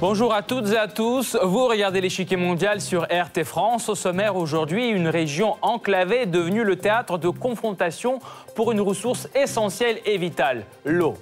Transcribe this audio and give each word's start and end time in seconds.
Bonjour 0.00 0.32
à 0.32 0.42
toutes 0.42 0.68
et 0.72 0.78
à 0.78 0.88
tous. 0.88 1.36
Vous 1.42 1.66
regardez 1.66 2.00
l'échiquier 2.00 2.38
mondial 2.38 2.80
sur 2.80 3.02
RT 3.02 3.44
France. 3.44 3.90
Au 3.90 3.94
sommaire 3.94 4.34
aujourd'hui, 4.34 4.88
une 4.88 5.08
région 5.08 5.56
enclavée 5.60 6.24
devenue 6.24 6.64
le 6.64 6.76
théâtre 6.76 7.18
de 7.18 7.28
confrontation 7.28 8.18
pour 8.54 8.72
une 8.72 8.80
ressource 8.80 9.28
essentielle 9.34 9.98
et 10.06 10.16
vitale, 10.16 10.64
l'eau. 10.86 11.18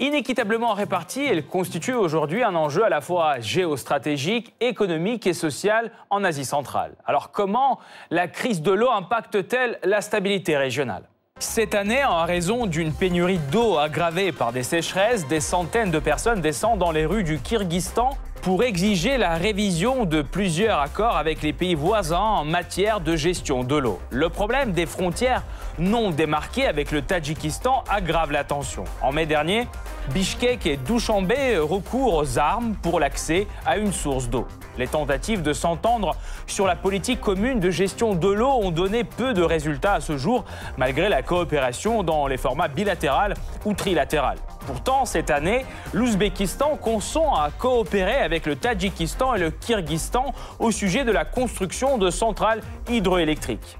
Inéquitablement 0.00 0.72
répartie, 0.72 1.26
elle 1.26 1.46
constitue 1.46 1.92
aujourd'hui 1.92 2.42
un 2.42 2.54
enjeu 2.54 2.82
à 2.86 2.88
la 2.88 3.02
fois 3.02 3.38
géostratégique, 3.40 4.54
économique 4.58 5.26
et 5.26 5.34
social 5.34 5.92
en 6.08 6.24
Asie 6.24 6.46
centrale. 6.46 6.94
Alors 7.04 7.30
comment 7.32 7.78
la 8.10 8.26
crise 8.26 8.62
de 8.62 8.72
l'eau 8.72 8.90
impacte-t-elle 8.90 9.78
la 9.84 10.00
stabilité 10.00 10.56
régionale? 10.56 11.02
Cette 11.38 11.74
année, 11.74 12.02
en 12.02 12.24
raison 12.24 12.64
d'une 12.64 12.94
pénurie 12.94 13.40
d'eau 13.52 13.76
aggravée 13.76 14.32
par 14.32 14.52
des 14.52 14.62
sécheresses, 14.62 15.28
des 15.28 15.40
centaines 15.40 15.90
de 15.90 15.98
personnes 15.98 16.40
descendent 16.40 16.78
dans 16.78 16.92
les 16.92 17.04
rues 17.04 17.24
du 17.24 17.38
Kyrgyzstan 17.38 18.16
pour 18.42 18.62
exiger 18.62 19.18
la 19.18 19.34
révision 19.34 20.04
de 20.04 20.22
plusieurs 20.22 20.78
accords 20.78 21.16
avec 21.16 21.42
les 21.42 21.52
pays 21.52 21.74
voisins 21.74 22.18
en 22.18 22.44
matière 22.44 23.00
de 23.00 23.14
gestion 23.14 23.64
de 23.64 23.76
l'eau. 23.76 24.00
Le 24.10 24.28
problème 24.30 24.72
des 24.72 24.86
frontières 24.86 25.42
non 25.78 26.10
démarquées 26.10 26.66
avec 26.66 26.90
le 26.90 27.02
Tadjikistan 27.02 27.84
aggrave 27.90 28.32
la 28.32 28.44
tension. 28.44 28.84
En 29.02 29.12
mai 29.12 29.26
dernier, 29.26 29.68
Bishkek 30.14 30.66
et 30.66 30.76
Douchambé 30.78 31.58
recourent 31.58 32.14
aux 32.14 32.38
armes 32.38 32.74
pour 32.82 32.98
l'accès 32.98 33.46
à 33.66 33.76
une 33.76 33.92
source 33.92 34.28
d'eau. 34.28 34.46
Les 34.78 34.86
tentatives 34.86 35.42
de 35.42 35.52
s'entendre 35.52 36.16
sur 36.46 36.66
la 36.66 36.76
politique 36.76 37.20
commune 37.20 37.60
de 37.60 37.70
gestion 37.70 38.14
de 38.14 38.28
l'eau 38.28 38.50
ont 38.50 38.70
donné 38.70 39.04
peu 39.04 39.34
de 39.34 39.42
résultats 39.42 39.94
à 39.94 40.00
ce 40.00 40.16
jour, 40.16 40.44
malgré 40.78 41.08
la 41.08 41.22
coopération 41.22 42.02
dans 42.02 42.26
les 42.26 42.38
formats 42.38 42.68
bilatéral 42.68 43.34
ou 43.66 43.74
trilatéral. 43.74 44.38
Pourtant, 44.66 45.04
cette 45.04 45.30
année, 45.30 45.64
l'Ouzbékistan 45.92 46.76
consent 46.76 47.34
à 47.34 47.50
coopérer 47.50 48.16
avec 48.16 48.46
le 48.46 48.56
Tadjikistan 48.56 49.34
et 49.34 49.38
le 49.38 49.50
Kyrgyzstan 49.50 50.32
au 50.58 50.70
sujet 50.70 51.04
de 51.04 51.12
la 51.12 51.24
construction 51.24 51.98
de 51.98 52.10
centrales 52.10 52.60
hydroélectriques. 52.88 53.78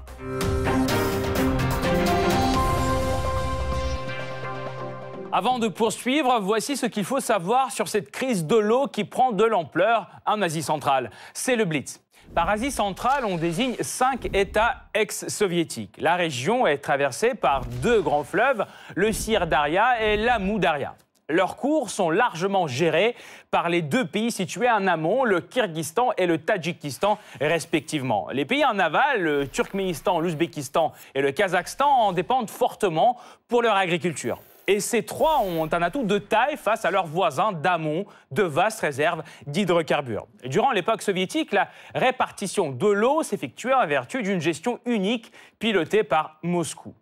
Avant 5.33 5.59
de 5.59 5.69
poursuivre, 5.69 6.39
voici 6.41 6.75
ce 6.75 6.85
qu'il 6.85 7.05
faut 7.05 7.21
savoir 7.21 7.71
sur 7.71 7.87
cette 7.87 8.11
crise 8.11 8.45
de 8.45 8.57
l'eau 8.57 8.87
qui 8.87 9.05
prend 9.05 9.31
de 9.31 9.45
l'ampleur 9.45 10.09
en 10.25 10.41
Asie 10.41 10.61
centrale. 10.61 11.09
C'est 11.33 11.55
le 11.55 11.63
Blitz. 11.63 12.01
Par 12.33 12.49
Asie 12.49 12.71
centrale, 12.71 13.25
on 13.25 13.35
désigne 13.35 13.75
cinq 13.81 14.33
États 14.33 14.83
ex-soviétiques. 14.93 15.97
La 15.99 16.15
région 16.15 16.65
est 16.65 16.77
traversée 16.77 17.33
par 17.33 17.65
deux 17.65 18.01
grands 18.01 18.23
fleuves, 18.23 18.65
le 18.95 19.11
Sir 19.11 19.47
Daria 19.47 20.01
et 20.01 20.15
l'Amou 20.15 20.57
Daria. 20.57 20.95
Leurs 21.27 21.57
cours 21.57 21.89
sont 21.89 22.09
largement 22.09 22.67
gérés 22.67 23.15
par 23.51 23.67
les 23.67 23.81
deux 23.81 24.05
pays 24.05 24.31
situés 24.31 24.69
en 24.69 24.87
amont, 24.87 25.25
le 25.25 25.41
Kyrgyzstan 25.41 26.11
et 26.17 26.25
le 26.25 26.37
Tadjikistan 26.37 27.19
respectivement. 27.41 28.29
Les 28.31 28.45
pays 28.45 28.63
en 28.63 28.79
aval, 28.79 29.21
le 29.21 29.47
Turkménistan, 29.49 30.21
l'Ouzbékistan 30.21 30.93
et 31.15 31.21
le 31.21 31.33
Kazakhstan, 31.33 31.89
en 31.89 32.11
dépendent 32.13 32.49
fortement 32.49 33.17
pour 33.49 33.61
leur 33.61 33.75
agriculture. 33.75 34.39
Et 34.71 34.79
ces 34.79 35.03
trois 35.03 35.41
ont 35.41 35.67
un 35.73 35.81
atout 35.81 36.03
de 36.03 36.17
taille 36.17 36.55
face 36.55 36.85
à 36.85 36.91
leurs 36.91 37.05
voisins 37.05 37.51
d'amont, 37.51 38.05
de 38.31 38.43
vastes 38.43 38.79
réserves 38.79 39.21
d'hydrocarbures. 39.45 40.27
Durant 40.45 40.71
l'époque 40.71 41.01
soviétique, 41.01 41.51
la 41.51 41.67
répartition 41.93 42.71
de 42.71 42.87
l'eau 42.87 43.21
s'effectuait 43.21 43.73
en 43.73 43.85
vertu 43.85 44.23
d'une 44.23 44.39
gestion 44.39 44.79
unique 44.85 45.33
pilotée 45.59 46.05
par 46.05 46.37
Moscou. 46.41 46.95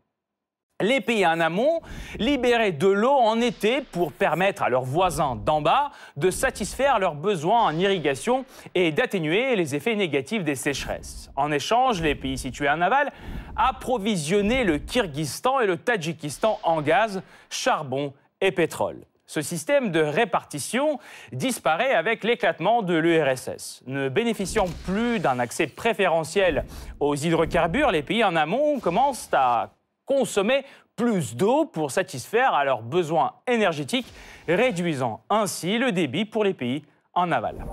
Les 0.82 1.02
pays 1.02 1.26
en 1.26 1.42
amont 1.42 1.82
libéraient 2.20 2.72
de 2.72 2.88
l'eau 2.88 3.12
en 3.12 3.42
été 3.42 3.82
pour 3.82 4.14
permettre 4.14 4.64
à 4.64 4.70
leurs 4.70 4.86
voisins 4.86 5.36
d'en 5.36 5.60
bas 5.62 5.92
de 6.16 6.32
satisfaire 6.32 7.00
leurs 7.00 7.16
besoins 7.16 7.64
en 7.64 7.78
irrigation 7.78 8.46
et 8.76 8.94
d'atténuer 8.94 9.58
les 9.58 9.76
effets 9.76 9.98
négatifs 9.98 10.46
des 10.46 10.56
sécheresses. 10.56 11.32
En 11.36 11.52
échange, 11.52 12.02
les 12.02 12.16
pays 12.16 12.38
situés 12.38 12.70
en 12.70 12.80
aval 12.80 13.12
approvisionnaient 13.58 14.64
le 14.64 14.78
Kyrgyzstan 14.78 15.60
et 15.60 15.66
le 15.66 15.76
Tadjikistan 15.76 16.62
en 16.64 16.82
gaz, 16.82 17.22
charbon 17.50 18.14
et 18.40 18.54
pétrole. 18.54 19.02
Ce 19.28 19.42
système 19.42 19.92
de 19.92 20.00
répartition 20.00 20.98
disparaît 21.34 21.94
avec 21.94 22.24
l'éclatement 22.24 22.84
de 22.84 22.96
l'URSS. 22.96 23.84
Ne 23.86 24.08
bénéficiant 24.08 24.68
plus 24.86 25.20
d'un 25.20 25.40
accès 25.40 25.68
préférentiel 25.68 26.64
aux 27.02 27.16
hydrocarbures, 27.16 27.92
les 27.92 28.02
pays 28.02 28.24
en 28.24 28.38
amont 28.38 28.80
commencent 28.80 29.30
à 29.34 29.72
consommer 30.10 30.66
plus 30.96 31.36
d'eau 31.36 31.66
pour 31.66 31.92
satisfaire 31.92 32.54
à 32.54 32.66
leurs 32.66 32.82
besoins 32.82 33.34
énergétiques, 33.48 34.12
réduisant 34.48 35.22
ainsi 35.30 35.78
le 35.78 35.92
débit 35.92 36.26
pour 36.26 36.44
les 36.44 36.56
pays 36.56 36.84
en 37.14 37.32
aval. 37.32 37.64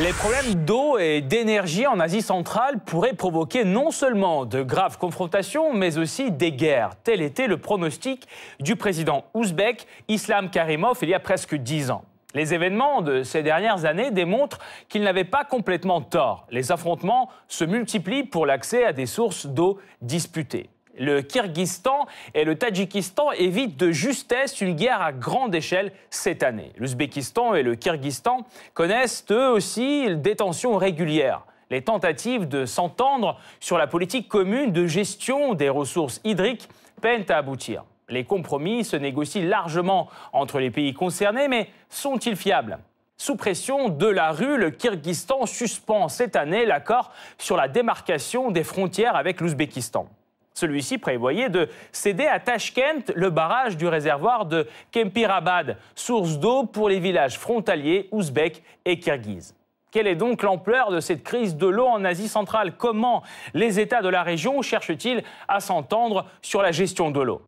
Les 0.00 0.12
problèmes 0.12 0.64
d'eau 0.64 0.98
et 0.98 1.20
d'énergie 1.20 1.86
en 1.86 2.00
Asie 2.00 2.22
centrale 2.22 2.80
pourraient 2.84 3.12
provoquer 3.12 3.64
non 3.64 3.92
seulement 3.92 4.44
de 4.44 4.62
graves 4.62 4.98
confrontations, 4.98 5.72
mais 5.72 5.98
aussi 5.98 6.32
des 6.32 6.50
guerres. 6.50 6.96
Tel 7.04 7.22
était 7.22 7.46
le 7.46 7.58
pronostic 7.58 8.26
du 8.58 8.74
président 8.74 9.24
ouzbek 9.34 9.86
Islam 10.08 10.50
Karimov 10.50 10.98
il 11.02 11.10
y 11.10 11.14
a 11.14 11.20
presque 11.20 11.54
dix 11.54 11.92
ans. 11.92 12.02
Les 12.34 12.54
événements 12.54 13.02
de 13.02 13.22
ces 13.22 13.44
dernières 13.44 13.84
années 13.84 14.10
démontrent 14.10 14.58
qu'il 14.88 15.02
n'avait 15.02 15.22
pas 15.22 15.44
complètement 15.44 16.00
tort. 16.00 16.48
Les 16.50 16.72
affrontements 16.72 17.28
se 17.46 17.64
multiplient 17.64 18.24
pour 18.24 18.46
l'accès 18.46 18.84
à 18.84 18.92
des 18.92 19.06
sources 19.06 19.46
d'eau 19.46 19.78
disputées 20.02 20.70
le 20.98 21.22
Kyrgyzstan 21.22 22.06
et 22.34 22.44
le 22.44 22.56
Tadjikistan 22.56 23.32
évitent 23.32 23.76
de 23.76 23.90
justesse 23.90 24.60
une 24.60 24.74
guerre 24.74 25.02
à 25.02 25.12
grande 25.12 25.54
échelle 25.54 25.92
cette 26.10 26.42
année. 26.42 26.72
L'Ouzbékistan 26.76 27.54
et 27.54 27.62
le 27.62 27.74
Kyrgyzstan 27.74 28.46
connaissent 28.74 29.24
eux 29.30 29.50
aussi 29.50 30.14
des 30.16 30.36
tensions 30.36 30.76
régulières. 30.76 31.42
Les 31.70 31.82
tentatives 31.82 32.46
de 32.46 32.66
s'entendre 32.66 33.38
sur 33.60 33.78
la 33.78 33.86
politique 33.86 34.28
commune 34.28 34.72
de 34.72 34.86
gestion 34.86 35.54
des 35.54 35.68
ressources 35.68 36.20
hydriques 36.24 36.68
peinent 37.00 37.24
à 37.28 37.38
aboutir. 37.38 37.84
Les 38.08 38.24
compromis 38.24 38.84
se 38.84 38.96
négocient 38.96 39.44
largement 39.44 40.08
entre 40.32 40.58
les 40.58 40.70
pays 40.70 40.92
concernés, 40.92 41.48
mais 41.48 41.68
sont-ils 41.88 42.36
fiables? 42.36 42.78
Sous 43.16 43.36
pression 43.36 43.88
de 43.88 44.06
la 44.06 44.32
rue, 44.32 44.58
le 44.58 44.70
Kyrgyzstan 44.70 45.46
suspend 45.46 46.08
cette 46.08 46.36
année 46.36 46.66
l'accord 46.66 47.12
sur 47.38 47.56
la 47.56 47.68
démarcation 47.68 48.50
des 48.50 48.64
frontières 48.64 49.16
avec 49.16 49.40
l'Ouzbékistan. 49.40 50.06
Celui-ci 50.54 50.98
prévoyait 50.98 51.48
de 51.48 51.68
céder 51.90 52.26
à 52.26 52.38
Tashkent 52.38 53.12
le 53.16 53.30
barrage 53.30 53.76
du 53.76 53.88
réservoir 53.88 54.46
de 54.46 54.68
Kempirabad, 54.92 55.76
source 55.96 56.38
d'eau 56.38 56.64
pour 56.64 56.88
les 56.88 57.00
villages 57.00 57.38
frontaliers 57.38 58.08
ouzbeks 58.12 58.62
et 58.84 59.00
kirghizes. 59.00 59.54
Quelle 59.90 60.06
est 60.06 60.16
donc 60.16 60.42
l'ampleur 60.42 60.90
de 60.90 61.00
cette 61.00 61.22
crise 61.22 61.56
de 61.56 61.66
l'eau 61.66 61.86
en 61.86 62.04
Asie 62.04 62.28
centrale? 62.28 62.76
Comment 62.76 63.22
les 63.52 63.80
États 63.80 64.02
de 64.02 64.08
la 64.08 64.22
région 64.22 64.62
cherchent-ils 64.62 65.22
à 65.48 65.60
s'entendre 65.60 66.26
sur 66.40 66.62
la 66.62 66.72
gestion 66.72 67.10
de 67.10 67.20
l'eau? 67.20 67.42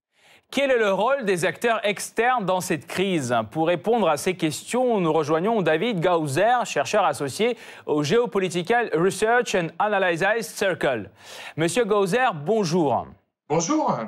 Quel 0.57 0.71
est 0.71 0.79
le 0.79 0.91
rôle 0.91 1.27
des 1.27 1.45
acteurs 1.45 1.81
externes 1.85 2.47
dans 2.47 2.63
cette 2.63 2.87
crise? 2.87 3.35
Pour 3.51 3.67
répondre 3.67 4.09
à 4.09 4.17
ces 4.17 4.37
questions, 4.37 5.01
nous 5.01 5.13
rejoignons 5.13 5.61
David 5.61 6.01
Gauser, 6.01 6.65
chercheur 6.65 7.05
associé 7.05 7.59
au 7.85 8.03
Geopolitical 8.03 8.89
Research 8.95 9.55
and 9.55 9.69
Analysis 9.79 10.47
Circle. 10.47 11.11
Monsieur 11.59 11.85
Gauser, 11.85 12.29
bonjour. 12.35 13.07
Bonjour. 13.51 13.99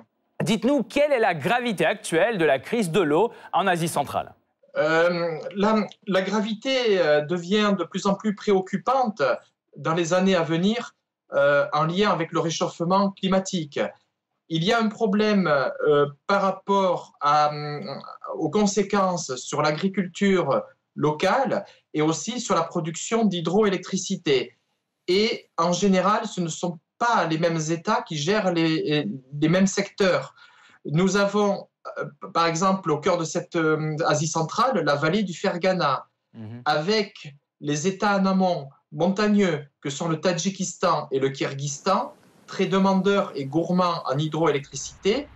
Dites-nous, 0.43 0.85
quelle 0.85 1.13
est 1.13 1.19
la 1.19 1.35
gravité 1.35 1.85
actuelle 1.85 2.39
de 2.39 2.47
la 2.47 2.59
crise 2.59 2.91
de 2.91 3.01
l'eau 3.01 3.31
en 3.53 3.67
Asie 3.67 3.89
centrale? 3.89 4.33
Euh, 4.79 5.39
la, 5.55 6.23
gravité 6.23 6.99
euh, 6.99 7.21
devient 7.21 7.75
de 7.79 7.85
plus 7.85 8.07
en 8.07 8.15
plus 8.15 8.35
préoccupante 8.35 9.23
dans 9.77 9.93
les 9.93 10.15
années 10.15 10.35
à 10.35 10.45
venir 10.45 10.95
euh, 11.35 11.67
en 11.75 11.85
lien 11.85 12.11
avec 12.11 12.33
le 12.33 12.41
réchauffement 12.41 13.11
climatique 13.11 13.81
il 14.49 14.65
y 14.65 14.73
a 14.73 14.81
un 14.81 14.89
problème 14.89 15.47
euh, 15.47 16.07
par 16.27 16.43
rapport 16.43 17.13
euh, 17.25 17.81
aux 18.35 18.51
conséquences 18.51 19.37
sur 19.37 19.63
l'agriculture 19.63 20.63
locale 20.95 21.65
et 21.95 22.03
aussi 22.03 22.41
sur 22.41 22.55
la 22.55 22.63
production 22.63 23.25
d'hydroélectricité. 23.25 24.57
Et 25.07 25.51
en 25.57 25.73
général, 25.73 26.27
ce 26.27 26.41
ne 26.41 26.49
sont 26.49 26.79
pas 26.99 27.27
les 27.27 27.39
mêmes 27.39 27.61
États 27.71 28.03
qui 28.03 28.17
gèrent 28.17 28.53
les, 28.53 29.07
mêmes 29.41 29.67
secteurs. 29.67 30.35
Nous 30.85 31.17
avons, 31.17 31.69
euh, 31.99 32.05
par 32.33 32.47
exemple, 32.47 32.91
au 32.91 32.99
cœur 32.99 33.19
de 33.19 33.25
cette 33.25 33.59
Asie 34.07 34.29
centrale, 34.29 34.83
la 34.85 34.97
vallée 34.97 35.23
du 35.23 35.35
Fergana, 35.35 36.07
mhm. 36.35 36.63
avec 36.65 37.35
les 37.61 37.87
États 37.87 38.17
en 38.17 38.27
amont 38.27 38.69
montagneux 38.93 39.67
que 39.81 39.91
sont 39.91 40.09
le 40.09 40.21
Tadjikistan 40.21 41.09
et 41.11 41.19
le 41.19 41.29
Kyrgyzstan, 41.29 42.15
très 42.49 42.67
demandeurs 42.67 43.31
et 43.37 43.45
gourmands 43.45 44.03
en 44.07 44.19
hydroélectricité. 44.19 45.29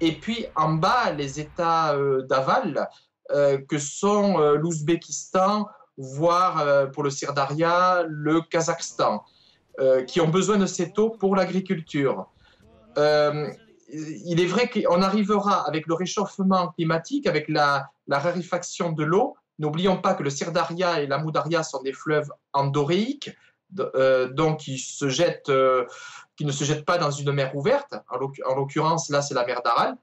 Et 0.00 0.12
puis 0.12 0.46
en 0.56 0.72
bas, 0.72 1.12
les 1.12 1.38
États 1.38 1.94
euh, 1.94 2.22
d'aval, 2.22 2.88
que 3.68 3.78
sont 3.78 4.36
l'Ouzbékistan, 4.36 5.66
voire 5.96 6.90
pour 6.90 7.02
le 7.02 7.08
Sirdaria, 7.08 8.04
le 8.06 8.42
Kazakhstan, 8.42 9.24
qui 10.06 10.20
ont 10.20 10.28
besoin 10.28 10.58
de 10.58 10.66
cette 10.66 10.98
eau 10.98 11.08
pour 11.08 11.34
l'agriculture. 11.34 12.26
il 12.98 14.40
est 14.40 14.46
vrai 14.46 14.68
qu'on 14.68 15.00
arrivera 15.00 15.66
avec 15.66 15.86
le 15.86 15.94
réchauffement 15.94 16.68
climatique, 16.72 17.26
avec 17.26 17.48
la, 17.48 17.88
raréfaction 18.10 18.92
de 18.92 19.04
l'eau. 19.04 19.36
N'oublions 19.58 19.96
pas 19.96 20.12
que 20.12 20.22
le 20.22 20.28
Sirdaria 20.28 21.00
et 21.00 21.06
la 21.06 21.16
Moudaria 21.16 21.62
sont 21.62 21.82
des 21.82 21.94
fleuves 21.94 22.30
endoréiques, 22.52 23.30
donc 23.70 24.58
qui 24.58 24.78
se 24.78 25.08
jettent 25.08 25.50
qui 26.36 26.44
ne 26.44 26.52
se 26.52 26.64
jettent 26.64 26.84
pas 26.84 26.98
dans 26.98 27.10
une 27.10 27.32
mer 27.32 27.54
ouverte. 27.54 27.94
En 28.08 28.54
l'occurrence, 28.54 29.08
là, 29.08 29.22
c'est 29.22 29.34
la 29.34 29.46
mer 29.46 29.62
d'Aral. 29.62 29.96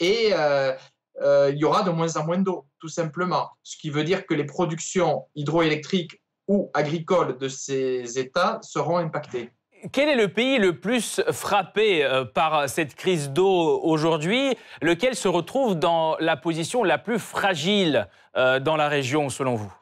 Et 0.00 0.30
euh, 0.32 0.72
euh, 1.20 1.50
il 1.52 1.58
y 1.58 1.64
aura 1.64 1.82
de 1.82 1.90
moins 1.90 2.16
en 2.16 2.24
moins 2.24 2.38
d'eau, 2.38 2.66
tout 2.78 2.88
simplement. 2.88 3.50
Ce 3.62 3.76
qui 3.76 3.90
veut 3.90 4.04
dire 4.04 4.26
que 4.26 4.34
les 4.34 4.44
productions 4.44 5.26
hydroélectriques 5.34 6.22
ou 6.46 6.70
agricoles 6.72 7.36
de 7.38 7.48
ces 7.48 8.18
États 8.18 8.60
seront 8.62 8.98
impactées. 8.98 9.50
Quel 9.92 10.08
est 10.08 10.16
le 10.16 10.32
pays 10.32 10.58
le 10.58 10.80
plus 10.80 11.20
frappé 11.30 12.04
euh, 12.04 12.24
par 12.24 12.68
cette 12.68 12.94
crise 12.94 13.30
d'eau 13.30 13.80
aujourd'hui? 13.82 14.56
Lequel 14.82 15.14
se 15.14 15.28
retrouve 15.28 15.76
dans 15.76 16.16
la 16.18 16.36
position 16.36 16.82
la 16.82 16.98
plus 16.98 17.18
fragile 17.18 18.08
dans 18.34 18.76
la 18.76 18.88
région, 18.88 19.30
selon 19.30 19.56
vous? 19.56 19.72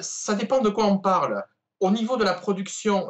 Ça 0.00 0.34
dépend 0.34 0.60
de 0.60 0.70
quoi 0.70 0.86
on 0.86 0.96
parle. 0.96 1.44
Au 1.80 1.90
niveau 1.90 2.16
de 2.16 2.24
la 2.24 2.32
production 2.32 3.06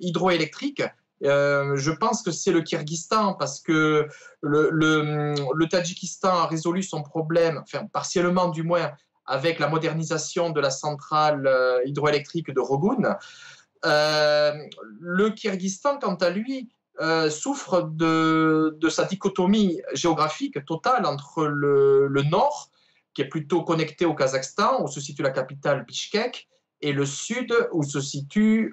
hydroélectrique, 0.00 0.82
euh, 1.24 1.76
je 1.76 1.90
pense 1.90 2.22
que 2.22 2.30
c'est 2.30 2.52
le 2.52 2.62
Kyrgyzstan 2.62 3.34
parce 3.34 3.60
que 3.60 4.08
le, 4.40 5.64
Tadjikistan 5.66 6.30
a 6.30 6.46
résolu 6.46 6.82
son 6.82 7.02
problème, 7.02 7.60
enfin 7.62 7.86
partiellement 7.86 8.48
du 8.48 8.62
moins, 8.62 8.92
avec 9.26 9.58
la 9.58 9.68
modernisation 9.68 10.50
de 10.50 10.60
la 10.60 10.70
centrale 10.70 11.46
euh, 11.46 11.80
hydroélectrique 11.84 12.50
de 12.50 12.60
Rogun. 12.60 13.16
Euh, 13.84 14.52
le 14.98 15.30
Kyrgyzstan, 15.30 15.98
quant 15.98 16.16
à 16.16 16.30
lui, 16.30 16.70
souffre 17.30 17.80
de, 17.80 18.76
de, 18.78 18.88
sa 18.90 19.04
dichotomie 19.04 19.80
géographique 19.94 20.62
totale 20.66 21.06
entre 21.06 21.46
le, 21.46 22.08
le, 22.08 22.22
nord, 22.24 22.68
qui 23.14 23.22
est 23.22 23.28
plutôt 23.28 23.62
connecté 23.62 24.04
au 24.04 24.14
Kazakhstan, 24.14 24.82
où 24.82 24.88
se 24.88 25.00
situe 25.00 25.22
la 25.22 25.30
capitale 25.30 25.86
Bishkek, 25.86 26.46
et 26.82 26.92
le 26.92 27.06
sud, 27.06 27.54
où 27.72 27.82
se 27.82 28.00
situe 28.00 28.72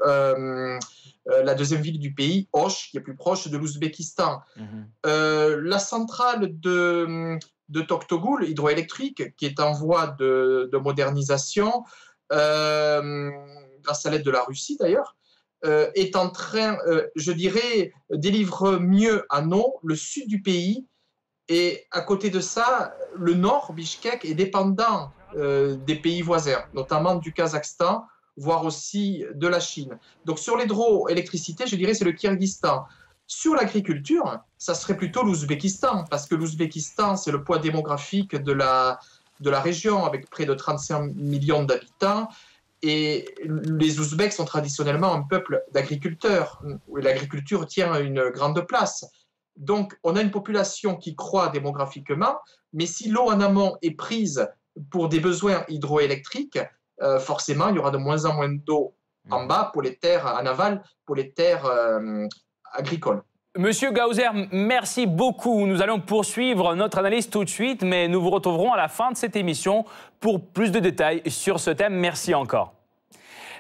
euh, 1.30 1.44
la 1.44 1.56
deuxième 1.56 1.82
ville 1.82 2.00
du 2.00 2.14
pays, 2.14 2.48
Osh, 2.54 2.90
qui 2.90 2.98
est 2.98 3.02
plus 3.02 3.16
proche 3.16 3.48
de 3.50 3.58
l'Ouzbékistan. 3.58 4.42
Mhm. 4.56 4.88
Euh, 5.06 5.62
la 5.62 5.80
centrale 5.80 6.60
de, 6.60 7.38
de 7.70 7.82
Toktogul, 7.82 8.48
hydroélectrique, 8.48 9.36
qui 9.36 9.46
est 9.46 9.60
en 9.60 9.74
voie 9.74 10.16
de, 10.20 10.70
modernisation, 10.78 11.84
euh, 12.32 13.30
grâce 13.82 14.06
à 14.06 14.10
l'aide 14.10 14.24
de 14.24 14.32
la 14.32 14.44
Russie 14.44 14.78
d'ailleurs, 14.80 15.16
est 15.96 16.16
en 16.16 16.30
train, 16.30 16.78
je 17.16 17.32
dirais, 17.32 17.92
délivre 18.12 18.80
mieux 18.80 19.26
à 19.30 19.44
eau 19.44 19.80
le 19.84 19.96
sud 19.96 20.30
du 20.30 20.42
pays. 20.42 20.86
Et 21.50 21.86
à 21.92 22.02
côté 22.02 22.30
de 22.30 22.40
ça, 22.40 22.96
le 23.16 23.34
nord, 23.34 23.74
Bishkek, 23.74 24.24
est 24.24 24.36
dépendant 24.36 25.12
des 25.36 25.96
pays 25.96 26.22
voisins, 26.22 26.64
notamment 26.74 27.16
du 27.16 27.34
Kazakhstan, 27.34 28.06
voire 28.38 28.64
aussi 28.66 29.26
de 29.34 29.48
la 29.48 29.60
Chine. 29.60 29.98
Donc 30.26 30.40
sur 30.40 30.58
l'hydroélectricité, 30.58 31.68
je 31.68 31.76
dirais 31.76 31.94
c'est 31.94 32.06
le 32.06 32.14
Kyrgyzstan. 32.14 32.86
Sur 33.26 33.56
l'agriculture, 33.56 34.40
ça 34.58 34.74
serait 34.74 34.96
plutôt 34.96 35.22
l'Ouzbékistan, 35.24 36.06
parce 36.10 36.28
que 36.28 36.36
l'Ouzbékistan, 36.36 37.18
c'est 37.18 37.32
le 37.32 37.44
poids 37.44 37.60
démographique 37.60 38.36
de 38.36 38.54
la, 38.54 39.00
de 39.42 39.50
la 39.50 39.60
région, 39.60 40.06
avec 40.06 40.30
près 40.30 40.46
de 40.46 40.54
35 40.54 41.14
millions 41.14 41.64
d'habitants. 41.64 42.30
Et 42.84 43.36
les 43.44 44.00
Ouzbeks 44.00 44.32
sont 44.32 44.46
traditionnellement 44.46 45.14
un 45.14 45.24
peuple 45.24 45.62
d'agriculteurs, 45.74 46.62
où 46.88 46.96
l'agriculture 46.96 47.68
tient 47.68 48.00
une 48.00 48.30
grande 48.30 48.66
place. 48.66 49.06
Donc, 49.58 49.98
on 50.04 50.16
a 50.16 50.22
une 50.22 50.32
population 50.32 50.96
qui 50.96 51.16
croît 51.16 51.50
démographiquement, 51.50 52.38
mais 52.72 52.86
si 52.86 53.10
l'eau 53.10 53.30
en 53.30 53.42
amont 53.42 53.76
est 53.82 53.92
prise 53.92 54.48
pour 54.92 55.10
des 55.10 55.20
besoins 55.20 55.64
hydroélectriques, 55.68 56.60
euh, 57.02 57.20
forcément, 57.20 57.70
il 57.70 57.76
y 57.76 57.80
aura 57.80 57.92
de 57.92 57.98
moins 57.98 58.26
en 58.26 58.34
moins 58.34 58.50
d'eau 58.50 58.96
en 59.30 59.44
mm. 59.44 59.48
bas 59.48 59.70
pour 59.74 59.82
les 59.82 59.96
terres 59.96 60.26
en 60.26 60.46
aval, 60.46 60.82
pour 61.06 61.16
les 61.16 61.32
terres 61.32 61.66
euh, 61.66 62.28
agricoles. 62.74 63.22
Monsieur 63.58 63.92
Gauser, 63.92 64.28
merci 64.52 65.08
beaucoup. 65.08 65.66
Nous 65.66 65.82
allons 65.82 66.00
poursuivre 66.00 66.76
notre 66.76 67.00
analyse 67.00 67.28
tout 67.30 67.44
de 67.44 67.50
suite, 67.50 67.82
mais 67.82 68.08
nous 68.08 68.22
vous 68.22 68.30
retrouverons 68.30 68.72
à 68.72 68.78
la 68.78 68.88
fin 68.88 69.12
de 69.12 69.18
cette 69.18 69.36
émission 69.36 69.84
pour 70.20 70.46
plus 70.46 70.72
de 70.72 70.80
détails 70.80 71.24
sur 71.26 71.60
ce 71.60 71.72
thème. 71.72 71.96
Merci 71.96 72.36
encore. 72.36 72.74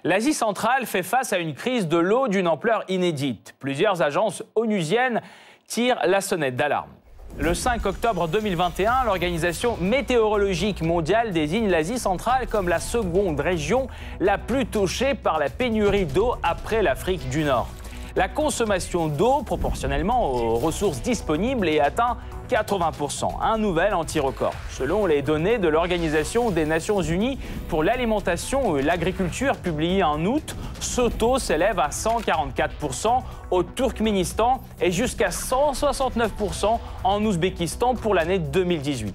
L'Asie 0.03 0.35
centrale 0.35 0.85
fait 0.85 1.01
face 1.01 1.33
à 1.33 1.39
une 1.39 1.55
crise 1.55 1.87
de 1.87 1.97
l'eau 1.97 2.27
d'une 2.27 2.47
ampleur 2.47 2.83
inédite. 2.87 3.55
Plusieurs 3.59 4.03
agences 4.03 4.43
onusiennes 4.53 5.21
tirent 5.67 5.99
la 6.05 6.21
sonnette 6.21 6.55
d'alarme. 6.55 6.91
Le 7.39 7.53
5 7.53 7.85
octobre 7.85 8.27
2021, 8.27 9.03
l'Organisation 9.05 9.77
météorologique 9.79 10.81
mondiale 10.81 11.33
désigne 11.33 11.69
l'Asie 11.69 11.99
centrale 11.99 12.47
comme 12.47 12.67
la 12.67 12.79
seconde 12.79 13.39
région 13.39 13.87
la 14.19 14.39
plus 14.39 14.65
touchée 14.65 15.13
par 15.13 15.37
la 15.37 15.51
pénurie 15.51 16.07
d'eau 16.07 16.33
après 16.41 16.81
l'Afrique 16.81 17.29
du 17.29 17.43
Nord. 17.43 17.69
La 18.17 18.27
consommation 18.27 19.09
d'eau, 19.09 19.43
proportionnellement 19.43 20.31
aux 20.31 20.55
ressources 20.55 21.03
disponibles, 21.03 21.69
est 21.69 21.79
atteint 21.79 22.17
80%, 22.49 23.29
un 23.43 23.59
nouvel 23.59 23.93
anti-record. 23.93 24.55
Selon 24.71 25.05
les 25.05 25.21
données 25.21 25.59
de 25.59 25.67
l'Organisation 25.67 26.49
des 26.49 26.65
Nations 26.65 27.03
Unies 27.03 27.37
pour 27.69 27.83
l'alimentation 27.83 28.75
et 28.75 28.81
l'agriculture 28.81 29.55
publiées 29.57 30.01
en 30.01 30.25
août, 30.25 30.55
ce 30.79 31.01
taux 31.01 31.37
s'élève 31.37 31.77
à 31.77 31.89
144% 31.89 33.21
au 33.51 33.61
Turkménistan 33.61 34.61
et 34.81 34.91
jusqu'à 34.91 35.29
169% 35.29 36.79
en 37.03 37.23
Ouzbékistan 37.23 37.93
pour 37.93 38.15
l'année 38.15 38.39
2018. 38.39 39.13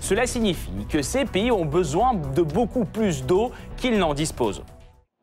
Cela 0.00 0.28
signifie 0.28 0.70
que 0.88 1.02
ces 1.02 1.24
pays 1.24 1.50
ont 1.50 1.64
besoin 1.64 2.14
de 2.14 2.42
beaucoup 2.42 2.84
plus 2.84 3.24
d'eau 3.24 3.50
qu'ils 3.76 3.98
n'en 3.98 4.14
disposent. 4.14 4.62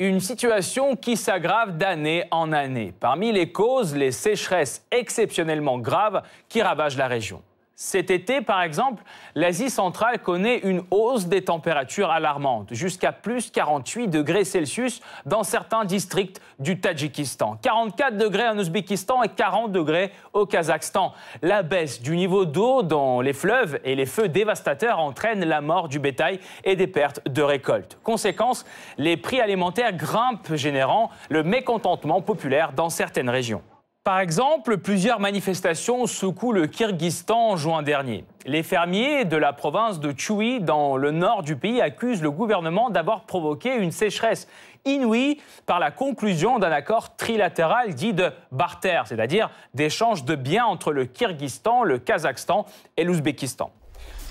Une 0.03 0.19
situation 0.19 0.95
qui 0.95 1.15
s'aggrave 1.15 1.77
d'année 1.77 2.23
en 2.31 2.51
année. 2.53 2.91
Parmi 2.99 3.31
les 3.31 3.51
causes, 3.51 3.95
les 3.95 4.11
sécheresses 4.11 4.83
exceptionnellement 4.89 5.77
graves 5.77 6.23
qui 6.49 6.63
ravagent 6.63 6.97
la 6.97 7.07
région. 7.07 7.43
Cet 7.83 8.11
été, 8.11 8.41
par 8.41 8.61
exemple, 8.61 9.01
l'Asie 9.33 9.71
centrale 9.71 10.19
connaît 10.19 10.59
une 10.59 10.83
hausse 10.91 11.25
des 11.25 11.43
températures 11.43 12.11
alarmantes, 12.11 12.71
jusqu'à 12.71 13.11
plus 13.11 13.49
48 13.49 14.07
degrés 14.07 14.45
Celsius 14.45 15.01
dans 15.25 15.41
certains 15.41 15.83
districts 15.83 16.39
du 16.59 16.79
Tadjikistan, 16.79 17.57
44 17.59 18.17
degrés 18.17 18.47
en 18.47 18.59
Ouzbékistan 18.59 19.23
et 19.23 19.29
40 19.29 19.71
degrés 19.71 20.11
au 20.33 20.45
Kazakhstan. 20.45 21.11
La 21.41 21.63
baisse 21.63 22.03
du 22.03 22.15
niveau 22.15 22.45
d'eau 22.45 22.83
dans 22.83 23.19
les 23.19 23.33
fleuves 23.33 23.79
et 23.83 23.95
les 23.95 24.05
feux 24.05 24.29
dévastateurs 24.29 24.99
entraînent 24.99 25.43
la 25.43 25.61
mort 25.61 25.87
du 25.87 25.97
bétail 25.97 26.39
et 26.63 26.75
des 26.75 26.85
pertes 26.85 27.27
de 27.27 27.41
récolte. 27.41 27.97
Conséquence, 28.03 28.63
les 28.99 29.17
prix 29.17 29.41
alimentaires 29.41 29.93
grimpent, 29.93 30.53
générant 30.53 31.09
le 31.31 31.41
mécontentement 31.41 32.21
populaire 32.21 32.73
dans 32.73 32.91
certaines 32.91 33.31
régions. 33.31 33.63
Par 34.03 34.19
exemple, 34.19 34.79
plusieurs 34.79 35.19
manifestations 35.19 36.07
secouent 36.07 36.53
le 36.53 36.65
Kyrgyzstan 36.65 37.51
en 37.51 37.55
juin 37.55 37.83
dernier. 37.83 38.25
Les 38.47 38.63
fermiers 38.63 39.25
de 39.25 39.37
la 39.37 39.53
province 39.53 39.99
de 39.99 40.11
Chui, 40.17 40.59
dans 40.59 40.97
le 40.97 41.11
nord 41.11 41.43
du 41.43 41.55
pays, 41.55 41.81
accusent 41.81 42.23
le 42.23 42.31
gouvernement 42.31 42.89
d'avoir 42.89 43.27
provoqué 43.27 43.75
une 43.75 43.91
sécheresse 43.91 44.47
inouïe 44.85 45.39
par 45.67 45.79
la 45.79 45.91
conclusion 45.91 46.57
d'un 46.57 46.71
accord 46.71 47.15
trilatéral 47.15 47.93
dit 47.93 48.13
de 48.13 48.31
barter, 48.51 49.03
c'est-à-dire 49.05 49.51
d'échange 49.75 50.25
de 50.25 50.33
biens 50.33 50.65
entre 50.65 50.91
le 50.93 51.05
Kyrgyzstan, 51.05 51.83
le 51.83 51.99
Kazakhstan 51.99 52.65
et 52.97 53.03
l'Ouzbékistan. 53.03 53.71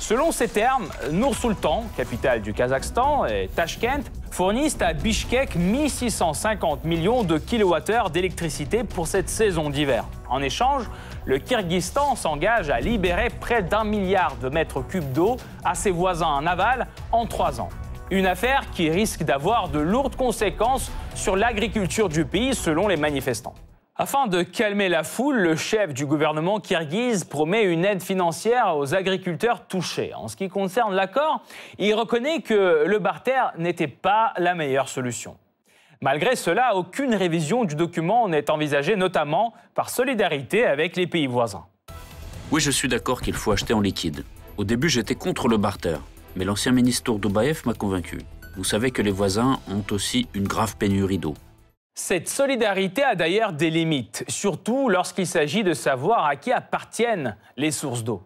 Selon 0.00 0.32
ces 0.32 0.48
termes, 0.48 0.88
Nour 1.12 1.36
Sultan, 1.36 1.84
capitale 1.94 2.40
du 2.40 2.54
Kazakhstan, 2.54 3.26
et 3.26 3.48
Tashkent 3.54 4.10
fournissent 4.30 4.80
à 4.80 4.94
Bishkek 4.94 5.54
1650 5.54 6.84
millions 6.84 7.22
de 7.22 7.36
kilowattheures 7.36 8.08
d'électricité 8.08 8.82
pour 8.82 9.06
cette 9.06 9.28
saison 9.28 9.68
d'hiver. 9.68 10.06
En 10.28 10.42
échange, 10.42 10.84
le 11.26 11.38
Kyrgyzstan 11.38 12.16
s'engage 12.16 12.70
à 12.70 12.80
libérer 12.80 13.28
près 13.28 13.62
d'un 13.62 13.84
milliard 13.84 14.36
de 14.36 14.48
mètres 14.48 14.80
cubes 14.80 15.12
d'eau 15.12 15.36
à 15.64 15.74
ses 15.74 15.90
voisins 15.90 16.26
en 16.26 16.46
aval 16.46 16.88
en 17.12 17.26
trois 17.26 17.60
ans. 17.60 17.68
Une 18.10 18.26
affaire 18.26 18.70
qui 18.72 18.90
risque 18.90 19.22
d'avoir 19.22 19.68
de 19.68 19.78
lourdes 19.78 20.16
conséquences 20.16 20.90
sur 21.14 21.36
l'agriculture 21.36 22.08
du 22.08 22.24
pays 22.24 22.54
selon 22.54 22.88
les 22.88 22.96
manifestants. 22.96 23.54
Afin 24.02 24.28
de 24.28 24.42
calmer 24.42 24.88
la 24.88 25.04
foule, 25.04 25.36
le 25.36 25.56
chef 25.56 25.92
du 25.92 26.06
gouvernement 26.06 26.58
kirghize 26.58 27.24
promet 27.24 27.64
une 27.64 27.84
aide 27.84 28.02
financière 28.02 28.78
aux 28.78 28.94
agriculteurs 28.94 29.66
touchés. 29.66 30.14
En 30.14 30.26
ce 30.26 30.36
qui 30.36 30.48
concerne 30.48 30.94
l'accord, 30.94 31.42
il 31.78 31.92
reconnaît 31.92 32.40
que 32.40 32.84
le 32.86 32.98
barter 32.98 33.50
n'était 33.58 33.88
pas 33.88 34.32
la 34.38 34.54
meilleure 34.54 34.88
solution. 34.88 35.36
Malgré 36.00 36.34
cela, 36.34 36.76
aucune 36.76 37.14
révision 37.14 37.66
du 37.66 37.74
document 37.74 38.26
n'est 38.26 38.50
envisagée, 38.50 38.96
notamment 38.96 39.52
par 39.74 39.90
solidarité 39.90 40.64
avec 40.64 40.96
les 40.96 41.06
pays 41.06 41.26
voisins. 41.26 41.66
Oui, 42.50 42.62
je 42.62 42.70
suis 42.70 42.88
d'accord 42.88 43.20
qu'il 43.20 43.34
faut 43.34 43.52
acheter 43.52 43.74
en 43.74 43.82
liquide. 43.82 44.24
Au 44.56 44.64
début, 44.64 44.88
j'étais 44.88 45.14
contre 45.14 45.46
le 45.46 45.58
barter. 45.58 45.98
Mais 46.36 46.46
l'ancien 46.46 46.72
ministre 46.72 47.04
Tourdobaev 47.04 47.64
m'a 47.66 47.74
convaincu. 47.74 48.22
Vous 48.56 48.64
savez 48.64 48.92
que 48.92 49.02
les 49.02 49.10
voisins 49.10 49.60
ont 49.68 49.84
aussi 49.90 50.26
une 50.32 50.48
grave 50.48 50.78
pénurie 50.78 51.18
d'eau. 51.18 51.34
Cette 52.02 52.30
solidarité 52.30 53.04
a 53.04 53.14
d'ailleurs 53.14 53.52
des 53.52 53.68
limites, 53.68 54.24
surtout 54.26 54.88
lorsqu'il 54.88 55.26
s'agit 55.26 55.62
de 55.62 55.74
savoir 55.74 56.24
à 56.24 56.34
qui 56.34 56.50
appartiennent 56.50 57.36
les 57.58 57.70
sources 57.70 58.02
d'eau. 58.02 58.22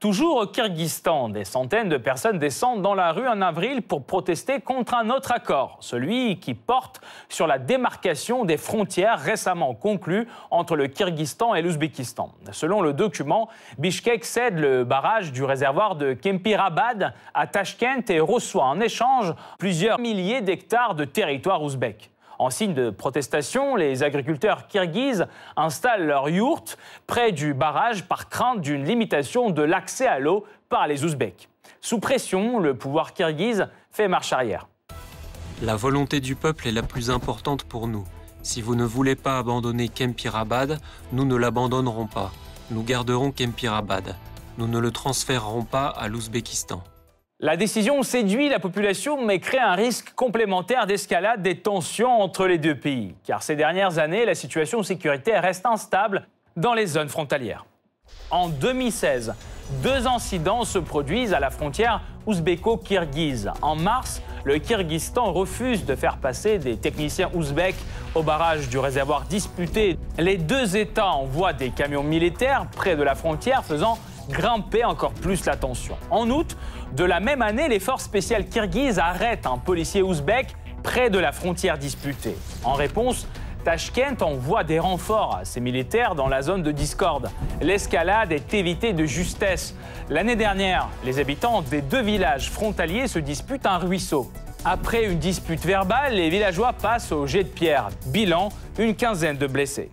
Toujours 0.00 0.36
au 0.38 0.46
Kyrgyzstan, 0.46 1.28
des 1.28 1.44
centaines 1.44 1.88
de 1.88 1.96
personnes 1.96 2.40
descendent 2.40 2.82
dans 2.82 2.94
la 2.94 3.12
rue 3.12 3.28
en 3.28 3.40
avril 3.40 3.82
pour 3.82 4.04
protester 4.04 4.60
contre 4.60 4.94
un 4.94 5.10
autre 5.10 5.30
accord, 5.30 5.78
celui 5.80 6.40
qui 6.40 6.54
porte 6.54 7.00
sur 7.28 7.46
la 7.46 7.60
démarcation 7.60 8.44
des 8.44 8.56
frontières 8.56 9.20
récemment 9.20 9.74
conclues 9.74 10.26
entre 10.50 10.74
le 10.74 10.88
Kyrgyzstan 10.88 11.54
et 11.54 11.62
l'Ouzbékistan. 11.62 12.32
Selon 12.50 12.82
le 12.82 12.92
document, 12.92 13.48
Bishkek 13.78 14.24
cède 14.24 14.58
le 14.58 14.82
barrage 14.82 15.30
du 15.30 15.44
réservoir 15.44 15.94
de 15.94 16.14
Kempirabad 16.14 17.14
à 17.32 17.46
Tashkent 17.46 18.10
et 18.10 18.20
reçoit 18.20 18.64
en 18.64 18.80
échange 18.80 19.32
plusieurs 19.58 20.00
milliers 20.00 20.42
d'hectares 20.42 20.96
de 20.96 21.04
territoire 21.04 21.62
ouzbek. 21.62 22.11
En 22.42 22.50
signe 22.50 22.74
de 22.74 22.90
protestation, 22.90 23.76
les 23.76 24.02
agriculteurs 24.02 24.66
kirghizes 24.66 25.28
installent 25.56 26.06
leurs 26.06 26.28
yourtes 26.28 26.76
près 27.06 27.30
du 27.30 27.54
barrage 27.54 28.08
par 28.08 28.28
crainte 28.28 28.60
d'une 28.60 28.84
limitation 28.84 29.50
de 29.50 29.62
l'accès 29.62 30.08
à 30.08 30.18
l'eau 30.18 30.44
par 30.68 30.88
les 30.88 31.04
Ouzbeks. 31.04 31.48
Sous 31.80 32.00
pression, 32.00 32.58
le 32.58 32.76
pouvoir 32.76 33.14
kirghize 33.14 33.68
fait 33.92 34.08
marche 34.08 34.32
arrière. 34.32 34.66
La 35.62 35.76
volonté 35.76 36.18
du 36.18 36.34
peuple 36.34 36.66
est 36.66 36.72
la 36.72 36.82
plus 36.82 37.10
importante 37.10 37.62
pour 37.62 37.86
nous. 37.86 38.04
Si 38.42 38.60
vous 38.60 38.74
ne 38.74 38.84
voulez 38.84 39.14
pas 39.14 39.38
abandonner 39.38 39.88
Kempirabad, 39.88 40.80
nous 41.12 41.24
ne 41.24 41.36
l'abandonnerons 41.36 42.08
pas. 42.08 42.32
Nous 42.72 42.82
garderons 42.82 43.30
Kempirabad. 43.30 44.16
Nous 44.58 44.66
ne 44.66 44.80
le 44.80 44.90
transférerons 44.90 45.64
pas 45.64 45.86
à 45.86 46.08
l'Ouzbékistan. 46.08 46.82
La 47.44 47.56
décision 47.56 48.04
séduit 48.04 48.48
la 48.48 48.60
population 48.60 49.26
mais 49.26 49.40
crée 49.40 49.58
un 49.58 49.74
risque 49.74 50.12
complémentaire 50.14 50.86
d'escalade 50.86 51.42
des 51.42 51.58
tensions 51.58 52.22
entre 52.22 52.46
les 52.46 52.56
deux 52.56 52.76
pays, 52.76 53.16
car 53.24 53.42
ces 53.42 53.56
dernières 53.56 53.98
années, 53.98 54.24
la 54.24 54.36
situation 54.36 54.84
sécuritaire 54.84 55.42
reste 55.42 55.66
instable 55.66 56.28
dans 56.56 56.72
les 56.72 56.86
zones 56.86 57.08
frontalières. 57.08 57.66
En 58.30 58.48
2016, 58.48 59.34
deux 59.82 60.06
incidents 60.06 60.64
se 60.64 60.78
produisent 60.78 61.34
à 61.34 61.40
la 61.40 61.50
frontière 61.50 62.00
ouzbéko-kirghize. 62.28 63.50
En 63.60 63.74
mars, 63.74 64.22
le 64.44 64.58
Kyrgyzstan 64.58 65.32
refuse 65.32 65.84
de 65.84 65.96
faire 65.96 66.18
passer 66.18 66.58
des 66.58 66.76
techniciens 66.76 67.28
ouzbeks 67.34 67.74
au 68.14 68.22
barrage 68.22 68.68
du 68.68 68.78
réservoir 68.78 69.22
disputé. 69.22 69.98
Les 70.16 70.36
deux 70.36 70.76
États 70.76 71.10
envoient 71.10 71.54
des 71.54 71.70
camions 71.70 72.04
militaires 72.04 72.66
près 72.76 72.94
de 72.94 73.02
la 73.02 73.16
frontière, 73.16 73.64
faisant 73.64 73.98
grimper 74.28 74.84
encore 74.84 75.12
plus 75.12 75.44
la 75.44 75.56
tension. 75.56 75.96
En 76.10 76.28
août 76.30 76.56
de 76.96 77.04
la 77.04 77.20
même 77.20 77.42
année, 77.42 77.68
les 77.68 77.80
forces 77.80 78.04
spéciales 78.04 78.46
kirghizes 78.46 78.98
arrêtent 78.98 79.46
un 79.46 79.58
policier 79.58 80.02
ouzbek 80.02 80.54
près 80.82 81.10
de 81.10 81.18
la 81.18 81.32
frontière 81.32 81.78
disputée. 81.78 82.36
En 82.64 82.74
réponse, 82.74 83.26
Tashkent 83.64 84.22
envoie 84.22 84.64
des 84.64 84.80
renforts 84.80 85.36
à 85.36 85.44
ses 85.44 85.60
militaires 85.60 86.14
dans 86.14 86.28
la 86.28 86.42
zone 86.42 86.62
de 86.62 86.72
discorde. 86.72 87.30
L'escalade 87.60 88.32
est 88.32 88.52
évitée 88.54 88.92
de 88.92 89.04
justesse. 89.04 89.76
L'année 90.08 90.36
dernière, 90.36 90.88
les 91.04 91.20
habitants 91.20 91.62
des 91.62 91.80
deux 91.80 92.02
villages 92.02 92.50
frontaliers 92.50 93.06
se 93.06 93.20
disputent 93.20 93.66
un 93.66 93.78
ruisseau. 93.78 94.30
Après 94.64 95.04
une 95.04 95.18
dispute 95.18 95.64
verbale, 95.64 96.14
les 96.14 96.30
villageois 96.30 96.72
passent 96.72 97.12
au 97.12 97.26
jet 97.26 97.44
de 97.44 97.48
pierre. 97.48 97.88
Bilan, 98.06 98.48
une 98.78 98.94
quinzaine 98.94 99.36
de 99.36 99.46
blessés. 99.46 99.90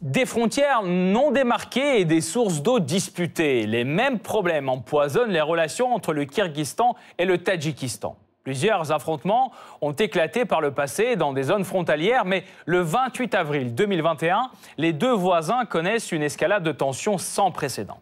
Des 0.00 0.26
frontières 0.26 0.82
non 0.82 1.30
démarquées 1.30 2.00
et 2.00 2.04
des 2.04 2.20
sources 2.20 2.62
d'eau 2.62 2.78
disputées. 2.78 3.66
Les 3.66 3.84
mêmes 3.84 4.18
problèmes 4.18 4.68
empoisonnent 4.68 5.30
les 5.30 5.40
relations 5.40 5.94
entre 5.94 6.12
le 6.12 6.24
Kyrgyzstan 6.26 6.94
et 7.18 7.24
le 7.24 7.38
Tadjikistan. 7.38 8.16
Plusieurs 8.42 8.92
affrontements 8.92 9.50
ont 9.80 9.92
éclaté 9.92 10.44
par 10.44 10.60
le 10.60 10.72
passé 10.72 11.16
dans 11.16 11.32
des 11.32 11.44
zones 11.44 11.64
frontalières, 11.64 12.26
mais 12.26 12.44
le 12.66 12.80
28 12.80 13.34
avril 13.34 13.74
2021, 13.74 14.50
les 14.76 14.92
deux 14.92 15.12
voisins 15.12 15.64
connaissent 15.64 16.12
une 16.12 16.22
escalade 16.22 16.62
de 16.62 16.72
tensions 16.72 17.16
sans 17.16 17.50
précédent. 17.50 17.98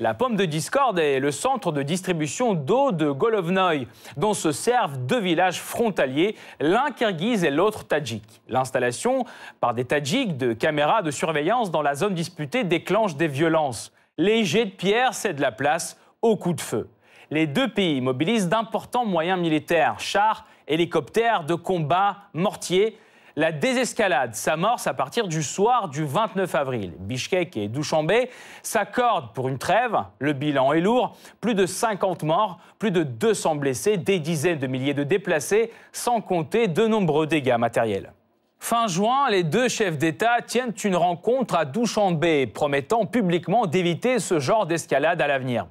La 0.00 0.14
pomme 0.14 0.36
de 0.36 0.44
discorde 0.44 0.98
est 0.98 1.20
le 1.20 1.30
centre 1.30 1.72
de 1.72 1.82
distribution 1.82 2.54
d'eau 2.54 2.92
de 2.92 3.10
Golovnoï, 3.10 3.86
dont 4.16 4.34
se 4.34 4.52
servent 4.52 4.98
deux 4.98 5.20
villages 5.20 5.60
frontaliers, 5.60 6.36
l'un 6.60 6.90
kirghize 6.90 7.44
et 7.44 7.50
l'autre 7.50 7.84
tadjik. 7.84 8.42
L'installation 8.48 9.24
par 9.60 9.74
des 9.74 9.84
tadjiks 9.84 10.36
de 10.36 10.52
caméras 10.52 11.02
de 11.02 11.10
surveillance 11.10 11.70
dans 11.70 11.82
la 11.82 11.94
zone 11.94 12.14
disputée 12.14 12.64
déclenche 12.64 13.16
des 13.16 13.28
violences. 13.28 13.92
Les 14.18 14.44
jets 14.44 14.66
de 14.66 14.70
pierre 14.70 15.14
cèdent 15.14 15.40
la 15.40 15.52
place 15.52 15.98
aux 16.20 16.36
coups 16.36 16.56
de 16.56 16.60
feu. 16.60 16.88
Les 17.30 17.46
deux 17.46 17.68
pays 17.68 18.00
mobilisent 18.00 18.48
d'importants 18.48 19.06
moyens 19.06 19.40
militaires, 19.40 19.98
chars, 20.00 20.46
hélicoptères 20.68 21.44
de 21.44 21.54
combat, 21.54 22.18
mortiers, 22.34 22.98
la 23.36 23.52
désescalade 23.52 24.34
s'amorce 24.34 24.86
à 24.86 24.94
partir 24.94 25.28
du 25.28 25.42
soir 25.42 25.88
du 25.88 26.04
29 26.04 26.54
avril. 26.54 26.92
Bishkek 26.98 27.56
et 27.56 27.68
Douchambé 27.68 28.30
s'accordent 28.62 29.32
pour 29.32 29.48
une 29.48 29.58
trêve. 29.58 29.96
Le 30.18 30.32
bilan 30.32 30.72
est 30.72 30.80
lourd. 30.80 31.16
Plus 31.40 31.54
de 31.54 31.66
50 31.66 32.22
morts, 32.24 32.58
plus 32.78 32.90
de 32.90 33.02
200 33.02 33.56
blessés, 33.56 33.96
des 33.96 34.18
dizaines 34.18 34.58
de 34.58 34.66
milliers 34.66 34.94
de 34.94 35.04
déplacés, 35.04 35.70
sans 35.92 36.20
compter 36.20 36.68
de 36.68 36.86
nombreux 36.86 37.26
dégâts 37.26 37.56
matériels. 37.58 38.12
Fin 38.58 38.86
juin, 38.86 39.28
les 39.28 39.42
deux 39.42 39.68
chefs 39.68 39.98
d'État 39.98 40.36
tiennent 40.46 40.74
une 40.84 40.94
rencontre 40.94 41.56
à 41.56 41.64
Douchambé, 41.64 42.46
promettant 42.46 43.06
publiquement 43.06 43.66
d'éviter 43.66 44.20
ce 44.20 44.38
genre 44.38 44.66
d'escalade 44.66 45.20
à 45.20 45.26
l'avenir. 45.26 45.66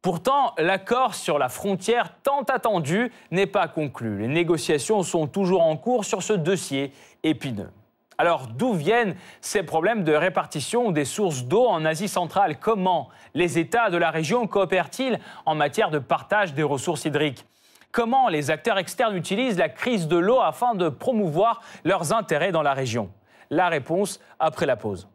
Pourtant, 0.00 0.54
l'accord 0.58 1.14
sur 1.14 1.38
la 1.38 1.48
frontière 1.48 2.14
tant 2.22 2.42
attendu 2.42 3.10
n'est 3.30 3.46
pas 3.46 3.66
conclu. 3.66 4.18
Les 4.18 4.28
négociations 4.28 5.02
sont 5.02 5.26
toujours 5.26 5.62
en 5.62 5.76
cours 5.76 6.04
sur 6.04 6.22
ce 6.22 6.32
dossier 6.32 6.92
épineux. 7.24 7.70
Alors 8.16 8.48
d'où 8.48 8.74
viennent 8.74 9.14
ces 9.40 9.62
problèmes 9.62 10.02
de 10.02 10.12
répartition 10.12 10.90
des 10.90 11.04
sources 11.04 11.44
d'eau 11.44 11.66
en 11.66 11.84
Asie 11.84 12.08
centrale? 12.08 12.58
Comment 12.58 13.08
les 13.34 13.58
États 13.58 13.90
de 13.90 13.96
la 13.96 14.10
région 14.10 14.46
coopèrent-ils 14.46 15.18
en 15.46 15.54
matière 15.54 15.90
de 15.90 15.98
partage 16.00 16.54
des 16.54 16.64
ressources 16.64 17.04
hydriques? 17.04 17.44
Comment 17.92 18.28
les 18.28 18.50
acteurs 18.50 18.78
externes 18.78 19.16
utilisent 19.16 19.58
la 19.58 19.68
crise 19.68 20.08
de 20.08 20.16
l'eau 20.16 20.40
afin 20.40 20.74
de 20.74 20.88
promouvoir 20.88 21.60
leurs 21.84 22.12
intérêts 22.12 22.52
dans 22.52 22.62
la 22.62 22.74
région? 22.74 23.10
La 23.50 23.68
réponse 23.68 24.20
après 24.38 24.66
la 24.66 24.76
pause. 24.76 25.08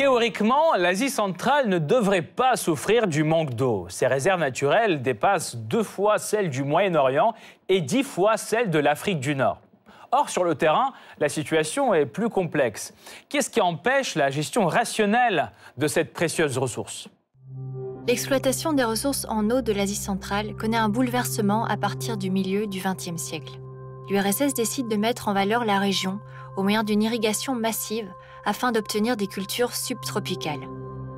Théoriquement, 0.00 0.76
l'Asie 0.78 1.10
centrale 1.10 1.68
ne 1.68 1.78
devrait 1.78 2.22
pas 2.22 2.56
souffrir 2.56 3.06
du 3.06 3.22
manque 3.22 3.52
d'eau. 3.52 3.84
Ses 3.90 4.06
réserves 4.06 4.40
naturelles 4.40 5.02
dépassent 5.02 5.56
deux 5.56 5.82
fois 5.82 6.16
celles 6.16 6.48
du 6.48 6.62
Moyen-Orient 6.62 7.34
et 7.68 7.82
dix 7.82 8.02
fois 8.02 8.38
celles 8.38 8.70
de 8.70 8.78
l'Afrique 8.78 9.20
du 9.20 9.34
Nord. 9.34 9.60
Or, 10.10 10.30
sur 10.30 10.42
le 10.42 10.54
terrain, 10.54 10.94
la 11.18 11.28
situation 11.28 11.92
est 11.92 12.06
plus 12.06 12.30
complexe. 12.30 12.94
Qu'est-ce 13.28 13.50
qui 13.50 13.60
empêche 13.60 14.14
la 14.14 14.30
gestion 14.30 14.66
rationnelle 14.66 15.52
de 15.76 15.86
cette 15.86 16.14
précieuse 16.14 16.56
ressource? 16.56 17.08
L'exploitation 18.08 18.72
des 18.72 18.84
ressources 18.84 19.26
en 19.28 19.50
eau 19.50 19.60
de 19.60 19.74
l'Asie 19.74 19.96
centrale 19.96 20.56
connaît 20.56 20.78
un 20.78 20.88
bouleversement 20.88 21.66
à 21.66 21.76
partir 21.76 22.16
du 22.16 22.30
milieu 22.30 22.66
du 22.66 22.80
XXe 22.80 23.20
siècle. 23.20 23.52
L'URSS 24.10 24.54
décide 24.54 24.88
de 24.88 24.96
mettre 24.96 25.28
en 25.28 25.32
valeur 25.32 25.64
la 25.64 25.78
région 25.78 26.18
au 26.56 26.62
moyen 26.62 26.82
d'une 26.82 27.02
irrigation 27.02 27.54
massive 27.54 28.12
afin 28.44 28.72
d'obtenir 28.72 29.16
des 29.16 29.28
cultures 29.28 29.72
subtropicales. 29.72 30.68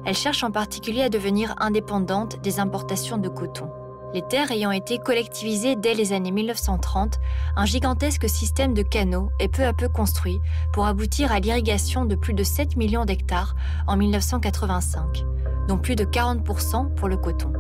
Elle 0.04 0.14
cherche 0.14 0.44
en 0.44 0.50
particulier 0.50 1.00
à 1.00 1.08
devenir 1.08 1.54
indépendante 1.58 2.42
des 2.42 2.60
importations 2.60 3.16
de 3.16 3.30
coton. 3.30 3.70
Les 4.12 4.20
terres 4.20 4.50
ayant 4.50 4.72
été 4.72 4.98
collectivisées 4.98 5.74
dès 5.74 5.94
les 5.94 6.12
années 6.12 6.32
1930, 6.32 7.18
un 7.56 7.64
gigantesque 7.64 8.28
système 8.28 8.74
de 8.74 8.82
canaux 8.82 9.30
est 9.40 9.48
peu 9.48 9.64
à 9.64 9.72
peu 9.72 9.88
construit 9.88 10.38
pour 10.74 10.84
aboutir 10.84 11.32
à 11.32 11.40
l'irrigation 11.40 12.04
de 12.04 12.14
plus 12.14 12.34
de 12.34 12.44
7 12.44 12.76
millions 12.76 13.06
d'hectares 13.06 13.54
en 13.86 13.96
1985, 13.96 15.24
dont 15.66 15.78
plus 15.78 15.96
de 15.96 16.04
40% 16.04 16.94
pour 16.94 17.08
le 17.08 17.16
coton. 17.16 17.54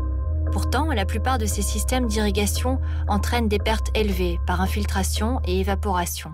Pourtant, 0.52 0.92
la 0.92 1.06
plupart 1.06 1.38
de 1.38 1.46
ces 1.46 1.62
systèmes 1.62 2.06
d'irrigation 2.06 2.78
entraînent 3.08 3.48
des 3.48 3.58
pertes 3.58 3.90
élevées 3.96 4.38
par 4.46 4.60
infiltration 4.60 5.40
et 5.46 5.60
évaporation. 5.60 6.30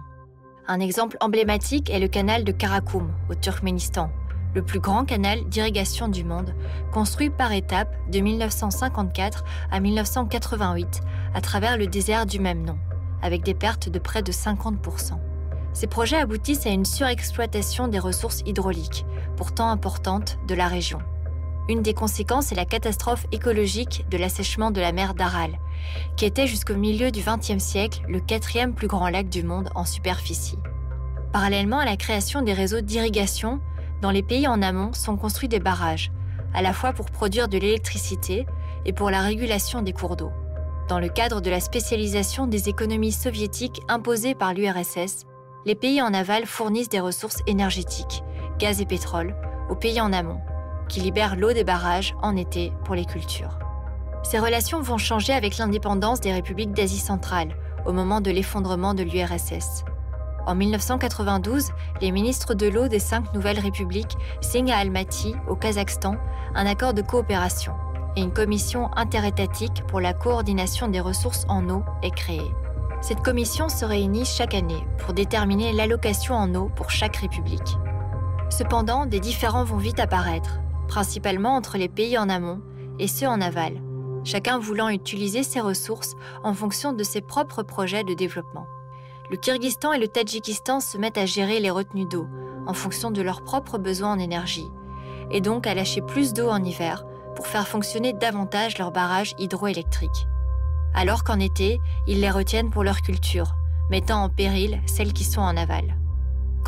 Un 0.67 0.81
exemple 0.81 1.17
emblématique 1.21 1.89
est 1.89 2.01
le 2.01 2.09
canal 2.09 2.43
de 2.43 2.51
Karakoum, 2.51 3.13
au 3.31 3.37
Turkménistan, 3.37 4.11
le 4.57 4.63
plus 4.63 4.81
grand 4.81 5.05
canal 5.05 5.45
d'irrigation 5.45 6.09
du 6.09 6.25
monde, 6.25 6.53
construit 6.93 7.31
par 7.31 7.53
étapes 7.53 7.95
de 8.11 8.19
1954 8.19 9.45
à 9.71 9.79
1988 9.79 11.01
à 11.33 11.41
travers 11.41 11.79
le 11.79 11.87
désert 11.87 12.27
du 12.27 12.41
même 12.41 12.65
nom, 12.65 12.77
avec 13.23 13.45
des 13.45 13.55
pertes 13.55 13.89
de 13.89 14.01
près 14.01 14.23
de 14.23 14.33
50%. 14.33 15.13
Ces 15.73 15.87
projets 15.87 16.19
aboutissent 16.19 16.67
à 16.67 16.71
une 16.71 16.85
surexploitation 16.85 17.87
des 17.87 18.01
ressources 18.01 18.43
hydrauliques, 18.47 19.07
pourtant 19.37 19.71
importantes, 19.71 20.39
de 20.49 20.57
la 20.57 20.67
région. 20.67 20.99
Une 21.69 21.83
des 21.83 21.93
conséquences 21.93 22.51
est 22.51 22.55
la 22.55 22.65
catastrophe 22.65 23.27
écologique 23.31 24.07
de 24.11 24.17
l'assèchement 24.17 24.71
de 24.71 24.81
la 24.81 24.93
mer 24.93 25.13
d'Aral, 25.13 25.59
qui 26.17 26.25
était 26.25 26.47
jusqu'au 26.47 26.77
milieu 26.77 27.11
du 27.11 27.21
XXe 27.21 27.63
siècle 27.63 28.01
le 28.09 28.21
quatrième 28.21 28.73
plus 28.73 28.87
grand 28.87 29.11
lac 29.11 29.29
du 29.29 29.43
monde 29.43 29.69
en 29.75 29.85
superficie. 29.85 30.59
Parallèlement 31.31 31.79
à 31.79 31.85
la 31.85 31.97
création 31.97 32.41
des 32.41 32.55
réseaux 32.55 32.81
d'irrigation, 32.81 33.61
Dans 34.01 34.13
les 34.13 34.23
pays 34.23 34.47
en 34.47 34.63
amont 34.63 34.93
sont 34.93 35.17
construits 35.17 35.49
des 35.49 35.59
barrages, 35.59 36.13
à 36.55 36.63
la 36.63 36.73
fois 36.73 36.93
pour 36.93 37.11
produire 37.11 37.49
de 37.49 37.59
l'électricité 37.59 38.47
et 38.85 38.93
pour 38.93 39.11
la 39.11 39.21
régulation 39.21 39.83
des 39.83 39.93
cours 39.93 40.15
d'eau. 40.15 40.31
Dans 40.89 41.01
le 41.01 41.09
cadre 41.09 41.41
de 41.41 41.51
la 41.51 41.59
spécialisation 41.59 42.47
des 42.47 42.69
économies 42.69 43.13
soviétiques 43.13 43.83
imposées 43.89 44.37
par 44.37 44.55
l'URSS, 44.55 45.27
les 45.67 45.75
pays 45.75 46.01
en 46.01 46.15
aval 46.15 46.47
fournissent 46.47 46.89
des 46.89 47.01
ressources 47.01 47.43
énergétiques, 47.47 48.23
gaz 48.59 48.81
et 48.81 48.87
pétrole, 48.87 49.35
aux 49.69 49.75
pays 49.75 50.01
en 50.01 50.13
amont, 50.13 50.41
qui 50.89 51.01
libèrent 51.01 51.37
l'eau 51.37 51.53
des 51.53 51.65
barrages 51.65 52.15
en 52.23 52.37
été 52.37 52.73
pour 52.85 52.95
les 52.95 53.05
cultures. 53.05 53.59
Ces 54.23 54.39
relations 54.39 54.81
vont 54.81 54.99
changer 54.99 55.33
avec 55.33 55.59
l'indépendance 55.59 56.21
des 56.21 56.33
républiques 56.33 56.73
d'Asie 56.73 56.99
centrale, 56.99 57.55
au 57.87 57.93
moment 57.93 58.21
de 58.21 58.31
l'effondrement 58.31 58.95
de 58.95 59.03
l'URSS. 59.03 59.85
En 60.47 60.55
1992, 60.55 61.71
les 62.01 62.11
ministres 62.11 62.55
de 62.55 62.67
l'eau 62.67 62.89
des 62.89 62.99
cinq 62.99 63.33
nouvelles 63.35 63.59
républiques 63.59 64.17
signent 64.41 64.73
à 64.73 64.79
Almaty, 64.79 65.35
au 65.49 65.57
Kazakhstan, 65.57 66.17
un 66.55 66.67
accord 66.67 66.95
de 66.95 67.03
coopération 67.03 67.75
et 68.17 68.23
une 68.23 68.33
commission 68.33 68.91
interétatique 68.97 69.83
pour 69.87 70.01
la 70.01 70.13
coordination 70.13 70.89
des 70.89 71.01
ressources 71.01 71.45
en 71.49 71.69
eau 71.69 71.83
est 72.03 72.15
créée. 72.15 72.51
Cette 73.01 73.23
commission 73.23 73.69
se 73.69 73.85
réunit 73.85 74.25
chaque 74.25 74.55
année 74.55 74.85
pour 74.99 75.15
déterminer 75.15 75.73
l'allocation 75.73 76.35
en 76.35 76.53
eau 76.55 76.71
pour 76.75 76.91
chaque 76.91 77.17
république. 77.17 77.77
Cependant, 78.51 79.07
des 79.07 79.21
différends 79.21 79.65
vont 79.65 79.77
vite 79.77 80.01
apparaître, 80.01 80.61
principalement 80.89 81.55
entre 81.55 81.79
les 81.79 81.89
pays 81.89 82.19
en 82.19 82.29
amont 82.29 82.61
et 82.99 83.07
ceux 83.07 83.29
en 83.29 83.41
aval, 83.41 83.81
chacun 84.25 84.59
voulant 84.59 84.89
utiliser 84.89 85.45
ses 85.45 85.61
ressources 85.61 86.15
en 86.43 86.55
fonction 86.55 86.93
de 86.93 87.05
ses 87.05 87.21
propres 87.21 87.63
projets 87.63 88.05
de 88.05 88.15
développement 88.15 88.67
le 89.31 89.37
Kyrgyzstan 89.37 89.93
et 89.93 89.99
le 89.99 90.09
Tadjikistan 90.09 90.81
se 90.81 90.97
mettent 90.97 91.19
à 91.19 91.27
gérer 91.27 91.61
les 91.61 91.71
retenues 91.71 92.07
d'eau 92.07 92.27
en 92.67 92.73
fonction 92.73 93.11
de 93.11 93.23
leurs 93.23 93.43
propres 93.43 93.79
besoins 93.79 94.13
en 94.13 94.19
énergie, 94.19 94.69
et 95.31 95.41
donc 95.41 95.67
à 95.67 95.75
lâcher 95.75 96.03
plus 96.03 96.33
d'eau 96.33 96.49
en 96.49 96.63
hiver 96.63 97.05
pour 97.37 97.47
faire 97.47 97.69
fonctionner 97.69 98.13
davantage 98.13 98.79
leurs 98.79 98.93
barrages 98.93 99.35
hydroélectriques. 99.39 100.27
Alors 100.95 101.25
qu'en 101.25 101.39
été, 101.39 101.81
ils 102.07 102.21
les 102.21 102.31
retiennent 102.31 102.71
pour 102.71 102.85
leur 102.85 103.01
culture, 103.03 103.55
mettant 103.91 104.23
en 104.23 104.29
péril 104.29 104.81
celles 104.87 105.13
qui 105.13 105.25
sont 105.25 105.41
en 105.41 105.57
aval. 105.57 105.98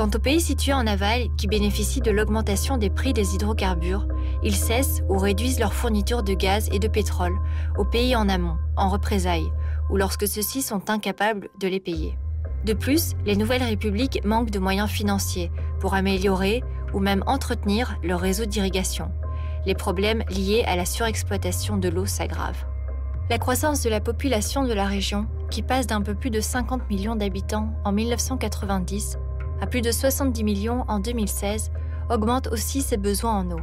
Quant 0.01 0.09
aux 0.15 0.19
pays 0.19 0.41
situés 0.41 0.73
en 0.73 0.87
aval 0.87 1.27
qui 1.37 1.47
bénéficient 1.47 2.01
de 2.01 2.11
l'augmentation 2.11 2.79
des 2.79 2.89
prix 2.89 3.13
des 3.13 3.35
hydrocarbures, 3.35 4.09
ils 4.43 4.57
cessent 4.57 5.03
ou 5.11 5.19
réduisent 5.19 5.61
leur 5.61 5.75
fourniture 5.75 6.23
de 6.23 6.33
gaz 6.33 6.71
et 6.73 6.79
de 6.79 6.89
pétrole 6.89 7.37
aux 7.77 7.85
pays 7.85 8.17
en 8.17 8.31
amont, 8.31 8.57
en 8.79 8.89
représailles, 8.89 9.53
ou 9.91 9.99
lorsque 9.99 10.27
ceux-ci 10.27 10.63
sont 10.63 10.89
incapables 10.89 11.51
de 11.61 11.69
les 11.69 11.81
payer. 11.81 12.17
De 12.65 12.73
plus, 12.73 13.13
les 13.27 13.37
nouvelles 13.37 13.63
républiques 13.63 14.25
manquent 14.25 14.51
de 14.51 14.59
moyens 14.59 14.89
financiers 14.89 15.53
pour 15.81 15.93
améliorer 15.93 16.65
ou 16.95 16.99
même 16.99 17.23
entretenir 17.27 17.99
leur 18.03 18.21
réseau 18.21 18.47
d'irrigation. 18.47 19.13
Les 19.67 19.75
problèmes 19.75 20.25
liés 20.31 20.65
à 20.67 20.77
la 20.77 20.87
surexploitation 20.87 21.77
de 21.77 21.91
l'eau 21.91 22.07
s'aggravent. 22.07 22.65
La 23.29 23.37
croissance 23.37 23.83
de 23.83 23.91
la 23.91 24.01
population 24.01 24.65
de 24.65 24.73
la 24.73 24.87
région, 24.87 25.27
qui 25.51 25.61
passe 25.61 25.87
d'un 25.87 26.01
peu 26.01 26.15
plus 26.15 26.31
de 26.31 26.41
50 26.41 26.89
millions 26.89 27.17
d'habitants 27.17 27.75
en 27.85 27.93
1990 27.93 29.19
à 29.61 29.67
plus 29.67 29.83
de 29.83 29.93
70 29.93 30.45
millions 30.45 30.85
en 30.89 30.99
2016, 30.99 31.71
augmente 32.11 32.49
aussi 32.49 32.83
ses 32.83 32.97
besoins 32.97 33.39
en 33.39 33.51
eau. 33.51 33.61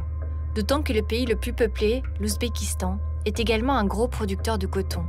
D'autant 0.54 0.82
que 0.82 0.92
le 0.92 1.02
pays 1.02 1.26
le 1.26 1.36
plus 1.36 1.52
peuplé, 1.52 2.02
l'Ouzbékistan, 2.20 2.98
est 3.24 3.40
également 3.40 3.76
un 3.76 3.84
gros 3.84 4.08
producteur 4.08 4.58
de 4.58 4.66
coton 4.66 5.04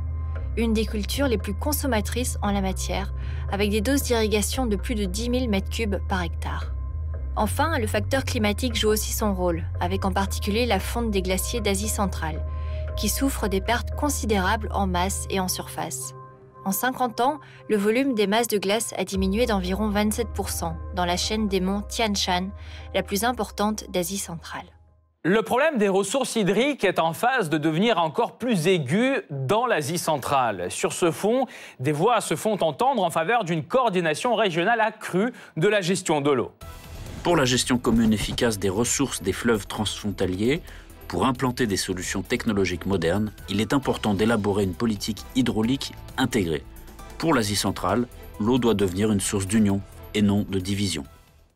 une 0.56 0.72
des 0.72 0.86
cultures 0.86 1.28
les 1.28 1.38
plus 1.38 1.54
consommatrices 1.54 2.38
en 2.42 2.52
la 2.52 2.60
matière, 2.60 3.12
avec 3.50 3.70
des 3.70 3.80
doses 3.80 4.02
d'irrigation 4.02 4.66
de 4.66 4.76
plus 4.76 4.94
de 4.94 5.04
10 5.04 5.22
000 5.24 5.34
m3 5.46 6.00
par 6.06 6.22
hectare. 6.22 6.72
Enfin, 7.36 7.78
le 7.78 7.86
facteur 7.86 8.24
climatique 8.24 8.74
joue 8.74 8.88
aussi 8.88 9.12
son 9.12 9.34
rôle, 9.34 9.64
avec 9.80 10.04
en 10.04 10.12
particulier 10.12 10.66
la 10.66 10.80
fonte 10.80 11.10
des 11.10 11.22
glaciers 11.22 11.60
d'Asie 11.60 11.88
centrale, 11.88 12.44
qui 12.96 13.08
souffrent 13.08 13.48
des 13.48 13.60
pertes 13.60 13.94
considérables 13.94 14.68
en 14.72 14.86
masse 14.86 15.26
et 15.30 15.40
en 15.40 15.48
surface. 15.48 16.14
En 16.70 16.72
50 16.72 17.20
ans, 17.20 17.40
le 17.68 17.76
volume 17.76 18.14
des 18.14 18.28
masses 18.28 18.46
de 18.46 18.56
glace 18.56 18.94
a 18.96 19.02
diminué 19.02 19.44
d'environ 19.44 19.90
27% 19.90 20.72
dans 20.94 21.04
la 21.04 21.16
chaîne 21.16 21.48
des 21.48 21.58
monts 21.58 21.82
Tian 21.88 22.14
Shan, 22.14 22.50
la 22.94 23.02
plus 23.02 23.24
importante 23.24 23.90
d'Asie 23.90 24.18
centrale. 24.18 24.66
Le 25.24 25.42
problème 25.42 25.78
des 25.78 25.88
ressources 25.88 26.36
hydriques 26.36 26.84
est 26.84 27.00
en 27.00 27.12
phase 27.12 27.50
de 27.50 27.58
devenir 27.58 27.98
encore 27.98 28.38
plus 28.38 28.68
aigu 28.68 29.16
dans 29.30 29.66
l'Asie 29.66 29.98
centrale. 29.98 30.70
Sur 30.70 30.92
ce 30.92 31.10
fond, 31.10 31.46
des 31.80 31.90
voix 31.90 32.20
se 32.20 32.36
font 32.36 32.56
entendre 32.62 33.02
en 33.02 33.10
faveur 33.10 33.42
d'une 33.42 33.64
coordination 33.64 34.36
régionale 34.36 34.80
accrue 34.80 35.32
de 35.56 35.66
la 35.66 35.80
gestion 35.80 36.20
de 36.20 36.30
l'eau. 36.30 36.52
Pour 37.24 37.34
la 37.34 37.46
gestion 37.46 37.78
commune 37.78 38.12
efficace 38.12 38.60
des 38.60 38.70
ressources 38.70 39.22
des 39.22 39.32
fleuves 39.32 39.66
transfrontaliers, 39.66 40.62
pour 41.10 41.26
implanter 41.26 41.66
des 41.66 41.76
solutions 41.76 42.22
technologiques 42.22 42.86
modernes, 42.86 43.32
il 43.48 43.60
est 43.60 43.72
important 43.72 44.14
d'élaborer 44.14 44.62
une 44.62 44.74
politique 44.74 45.24
hydraulique 45.34 45.92
intégrée. 46.16 46.62
Pour 47.18 47.34
l'Asie 47.34 47.56
centrale, 47.56 48.06
l'eau 48.38 48.58
doit 48.58 48.74
devenir 48.74 49.10
une 49.10 49.18
source 49.18 49.48
d'union 49.48 49.80
et 50.14 50.22
non 50.22 50.46
de 50.48 50.60
division. 50.60 51.02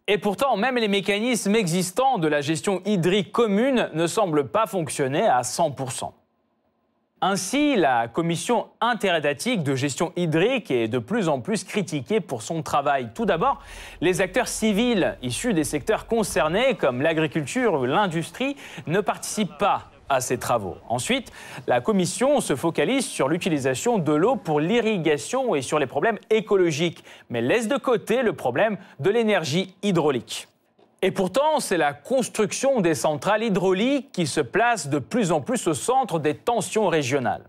Et 0.09 0.19
pourtant, 0.19 0.57
même 0.57 0.75
les 0.75 0.89
mécanismes 0.89 1.55
existants 1.55 2.19
de 2.19 2.27
la 2.27 2.41
gestion 2.41 2.83
hydrique 2.85 3.31
commune 3.31 3.91
ne 3.95 4.09
semblent 4.09 4.49
pas 4.49 4.67
fonctionner 4.67 5.23
à 5.23 5.43
100%. 5.43 6.11
Ainsi, 7.27 7.75
la 7.75 8.07
commission 8.07 8.67
interétatique 8.83 9.63
de 9.63 9.75
gestion 9.75 10.13
hydrique 10.15 10.71
est 10.71 10.89
de 10.89 10.99
plus 10.99 11.31
en 11.31 11.41
plus 11.41 11.65
critiquée 11.65 12.21
pour 12.21 12.43
son 12.43 12.63
travail. 12.63 13.09
Tout 13.15 13.25
d'abord, 13.25 13.63
les 14.03 14.21
acteurs 14.21 14.47
civils 14.47 15.17
issus 15.23 15.55
des 15.55 15.65
secteurs 15.65 16.07
concernés, 16.07 16.75
comme 16.75 17.01
l'agriculture 17.01 17.81
ou 17.81 17.87
l'industrie, 17.87 18.57
ne 18.87 19.01
participent 19.01 19.57
pas 19.57 19.85
à 20.11 20.21
ces 20.21 20.37
travaux. 20.37 20.77
Ensuite, 20.91 21.33
la 21.67 21.81
Commission 21.81 22.43
se 22.43 22.57
focalise 22.57 23.07
sur 23.07 23.31
l'utilisation 23.31 23.97
de 23.97 24.13
l'eau 24.13 24.37
pour 24.37 24.61
l'irrigation 24.61 25.55
et 25.55 25.63
sur 25.63 25.79
les 25.79 25.87
problèmes 25.87 26.19
écologiques, 26.29 27.05
mais 27.31 27.41
laisse 27.41 27.69
de 27.69 27.79
côté 27.79 28.23
le 28.23 28.35
problème 28.35 28.77
de 29.01 29.09
l'énergie 29.09 29.75
hydraulique. 29.83 30.47
Et 31.05 31.11
pourtant, 31.11 31.61
c'est 31.61 31.77
la 31.77 31.93
construction 31.93 32.81
des 32.81 32.95
centrales 32.95 33.43
hydrauliques 33.43 34.11
qui 34.11 34.27
se 34.27 34.41
place 34.41 34.89
de 34.89 34.99
plus 34.99 35.33
en 35.33 35.43
plus 35.43 35.67
au 35.67 35.75
centre 35.75 36.19
des 36.19 36.35
tensions 36.35 36.89
régionales. 36.89 37.45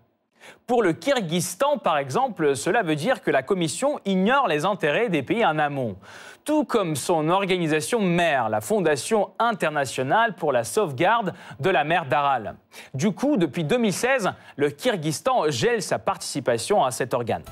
Pour 0.68 0.84
le 0.84 0.92
Kyrgyzstan, 0.92 1.78
par 1.78 1.98
exemple, 1.98 2.58
cela 2.58 2.84
veut 2.84 2.98
dire 2.98 3.22
que 3.22 3.32
la 3.32 3.44
Commission 3.44 4.02
ignore 4.04 4.50
les 4.50 4.66
intérêts 4.66 5.08
des 5.08 5.24
pays 5.24 5.46
en 5.46 5.58
amont, 5.58 5.96
tout 6.44 6.66
comme 6.66 6.98
son 6.98 7.30
organisation 7.30 8.02
mère, 8.02 8.50
la 8.50 8.60
Fondation 8.60 9.30
internationale 9.40 10.36
pour 10.36 10.52
la 10.52 10.66
sauvegarde 10.66 11.34
de 11.62 11.70
la 11.70 11.86
mer 11.86 12.08
d'Aral. 12.08 12.56
Du 12.94 13.14
coup, 13.14 13.38
depuis 13.38 13.64
2016, 13.64 14.32
le 14.58 14.70
Kyrgyzstan 14.70 15.50
gèle 15.50 15.82
sa 15.82 15.98
participation 15.98 16.84
à 16.84 16.92
cet 16.92 17.14
organe. 17.14 17.44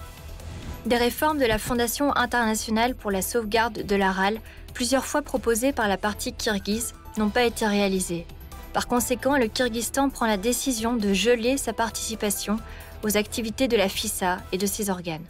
Des 0.85 0.97
réformes 0.97 1.37
de 1.37 1.45
la 1.45 1.59
Fondation 1.59 2.13
internationale 2.13 2.93
pour 2.93 3.09
la 3.09 3.21
sauvegarde 3.21 3.85
de 3.85 3.95
l'Aral, 3.95 4.41
plusieurs 4.73 5.05
fois 5.05 5.21
proposées 5.21 5.71
par 5.71 5.87
la 5.87 5.97
partie 5.97 6.33
kirghize, 6.33 6.93
n'ont 7.17 7.29
pas 7.29 7.43
été 7.43 7.65
réalisées. 7.65 8.25
Par 8.73 8.87
conséquent, 8.87 9.37
le 9.37 9.47
Kyrgyzstan 9.47 10.09
prend 10.09 10.25
la 10.25 10.37
décision 10.37 10.93
de 10.95 11.13
geler 11.13 11.57
sa 11.57 11.73
participation 11.73 12.57
aux 13.03 13.17
activités 13.17 13.67
de 13.67 13.77
la 13.77 13.87
FISA 13.87 14.39
et 14.51 14.57
de 14.57 14.65
ses 14.65 14.89
organes. 14.89 15.27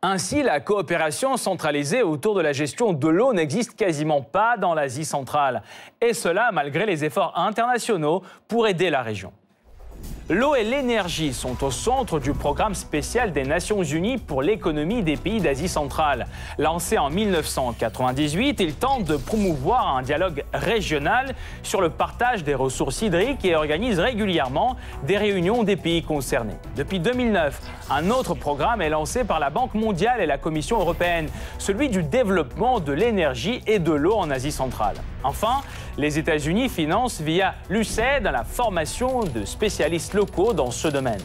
Ainsi, 0.00 0.42
la 0.42 0.60
coopération 0.60 1.36
centralisée 1.36 2.02
autour 2.02 2.34
de 2.34 2.40
la 2.40 2.52
gestion 2.52 2.92
de 2.92 3.08
l'eau 3.08 3.32
n'existe 3.32 3.74
quasiment 3.74 4.22
pas 4.22 4.56
dans 4.56 4.72
l'Asie 4.72 5.04
centrale, 5.04 5.62
et 6.00 6.14
cela 6.14 6.50
malgré 6.52 6.86
les 6.86 7.04
efforts 7.04 7.36
internationaux 7.36 8.22
pour 8.46 8.68
aider 8.68 8.90
la 8.90 9.02
région. 9.02 9.32
L'eau 10.30 10.54
et 10.54 10.62
l'énergie 10.62 11.32
sont 11.32 11.64
au 11.64 11.70
centre 11.70 12.20
du 12.20 12.34
programme 12.34 12.74
spécial 12.74 13.32
des 13.32 13.44
Nations 13.44 13.82
Unies 13.82 14.18
pour 14.18 14.42
l'économie 14.42 15.02
des 15.02 15.16
pays 15.16 15.40
d'Asie 15.40 15.68
centrale. 15.68 16.26
Lancé 16.58 16.98
en 16.98 17.08
1998, 17.08 18.60
il 18.60 18.74
tente 18.74 19.04
de 19.04 19.16
promouvoir 19.16 19.96
un 19.96 20.02
dialogue 20.02 20.44
régional 20.52 21.34
sur 21.62 21.80
le 21.80 21.88
partage 21.88 22.44
des 22.44 22.54
ressources 22.54 23.00
hydriques 23.00 23.42
et 23.46 23.56
organise 23.56 23.98
régulièrement 24.00 24.76
des 25.06 25.16
réunions 25.16 25.62
des 25.62 25.76
pays 25.76 26.02
concernés. 26.02 26.58
Depuis 26.76 27.00
2009, 27.00 27.58
un 27.88 28.10
autre 28.10 28.34
programme 28.34 28.82
est 28.82 28.90
lancé 28.90 29.24
par 29.24 29.40
la 29.40 29.48
Banque 29.48 29.72
mondiale 29.72 30.20
et 30.20 30.26
la 30.26 30.36
Commission 30.36 30.78
européenne, 30.78 31.30
celui 31.56 31.88
du 31.88 32.02
développement 32.02 32.80
de 32.80 32.92
l'énergie 32.92 33.62
et 33.66 33.78
de 33.78 33.92
l'eau 33.92 34.16
en 34.16 34.30
Asie 34.30 34.52
centrale. 34.52 34.96
Enfin, 35.24 35.62
les 35.96 36.18
États-Unis 36.18 36.68
financent 36.68 37.20
via 37.20 37.54
l'UCED 37.68 38.22
la 38.22 38.44
formation 38.44 39.20
de 39.24 39.44
spécialistes 39.44 40.14
locaux 40.14 40.52
dans 40.52 40.70
ce 40.70 40.88
domaine. 40.88 41.20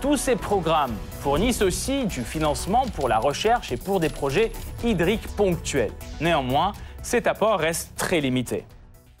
Tous 0.00 0.16
ces 0.16 0.36
programmes 0.36 0.94
fournissent 1.20 1.62
aussi 1.62 2.06
du 2.06 2.22
financement 2.22 2.84
pour 2.94 3.08
la 3.08 3.18
recherche 3.18 3.72
et 3.72 3.76
pour 3.76 4.00
des 4.00 4.08
projets 4.08 4.52
hydriques 4.84 5.28
ponctuels. 5.36 5.92
Néanmoins, 6.20 6.72
cet 7.02 7.26
apport 7.26 7.58
reste 7.58 7.96
très 7.96 8.20
limité. 8.20 8.64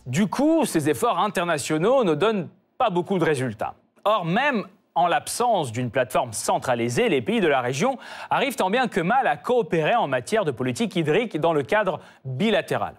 Du 0.06 0.26
coup, 0.26 0.64
ces 0.64 0.88
efforts 0.88 1.18
internationaux 1.18 2.04
ne 2.04 2.14
donnent 2.14 2.48
pas 2.78 2.90
beaucoup 2.90 3.18
de 3.18 3.24
résultats. 3.24 3.74
Or, 4.04 4.24
même 4.24 4.64
en 4.94 5.06
l'absence 5.06 5.70
d'une 5.70 5.90
plateforme 5.90 6.32
centralisée, 6.32 7.08
les 7.08 7.20
pays 7.22 7.40
de 7.40 7.48
la 7.48 7.60
région 7.60 7.98
arrivent 8.30 8.56
tant 8.56 8.70
bien 8.70 8.88
que 8.88 9.00
mal 9.00 9.26
à 9.26 9.36
coopérer 9.36 9.94
en 9.94 10.08
matière 10.08 10.44
de 10.44 10.50
politique 10.50 10.96
hydrique 10.96 11.38
dans 11.38 11.52
le 11.52 11.62
cadre 11.62 12.00
bilatéral. 12.24 12.94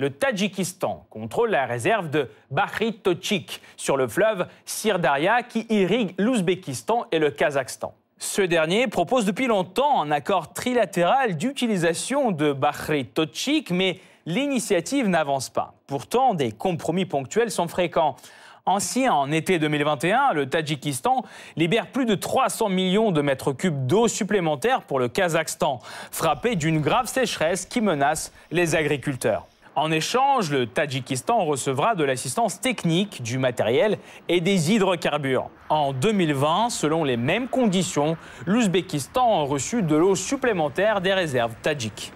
Le 0.00 0.08
Tadjikistan 0.08 1.04
contrôle 1.10 1.50
la 1.50 1.66
réserve 1.66 2.08
de 2.08 2.30
Bahri 2.50 2.94
Tochik 2.94 3.60
sur 3.76 3.98
le 3.98 4.08
fleuve 4.08 4.46
Sirdaria 4.64 5.42
qui 5.42 5.66
irrigue 5.68 6.14
l'Ouzbékistan 6.16 7.04
et 7.12 7.18
le 7.18 7.30
Kazakhstan. 7.30 7.92
Ce 8.16 8.40
dernier 8.40 8.86
propose 8.86 9.26
depuis 9.26 9.46
longtemps 9.46 10.00
un 10.00 10.10
accord 10.10 10.54
trilatéral 10.54 11.36
d'utilisation 11.36 12.30
de 12.30 12.54
Bahri 12.54 13.04
Tochik, 13.04 13.72
mais 13.72 14.00
l'initiative 14.24 15.06
n'avance 15.06 15.50
pas. 15.50 15.74
Pourtant, 15.86 16.32
des 16.32 16.50
compromis 16.50 17.04
ponctuels 17.04 17.50
sont 17.50 17.68
fréquents. 17.68 18.16
Ainsi, 18.64 19.06
en 19.06 19.30
été 19.30 19.58
2021, 19.58 20.32
le 20.32 20.48
Tadjikistan 20.48 21.26
libère 21.56 21.88
plus 21.88 22.06
de 22.06 22.14
300 22.14 22.70
millions 22.70 23.12
de 23.12 23.20
mètres 23.20 23.52
cubes 23.52 23.86
d'eau 23.86 24.08
supplémentaires 24.08 24.80
pour 24.80 24.98
le 24.98 25.08
Kazakhstan, 25.08 25.78
frappé 26.10 26.56
d'une 26.56 26.80
grave 26.80 27.06
sécheresse 27.06 27.66
qui 27.66 27.82
menace 27.82 28.32
les 28.50 28.74
agriculteurs. 28.74 29.46
En 29.76 29.92
échange, 29.92 30.50
le 30.50 30.66
Tadjikistan 30.66 31.44
recevra 31.44 31.94
de 31.94 32.02
l'assistance 32.02 32.60
technique, 32.60 33.22
du 33.22 33.38
matériel 33.38 33.98
et 34.28 34.40
des 34.40 34.72
hydrocarbures. 34.72 35.48
En 35.68 35.92
2020, 35.92 36.70
selon 36.70 37.04
les 37.04 37.16
mêmes 37.16 37.46
conditions, 37.46 38.16
l'Ouzbékistan 38.46 39.42
a 39.42 39.44
reçu 39.44 39.82
de 39.82 39.94
l'eau 39.94 40.16
supplémentaire 40.16 41.00
des 41.00 41.14
réserves 41.14 41.54
tadjiques. 41.62 42.12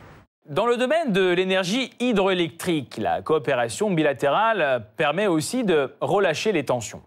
Dans 0.49 0.67
le 0.67 0.77
domaine 0.77 1.13
de 1.13 1.31
l'énergie 1.31 1.91
hydroélectrique, 2.01 2.99
la 2.99 3.23
coopération 3.23 3.91
bilatérale 3.91 4.89
permet 4.97 5.29
aussi 5.29 5.63
de 5.63 5.95
relâcher 6.01 6.51
les 6.51 6.65
tensions. 6.65 7.03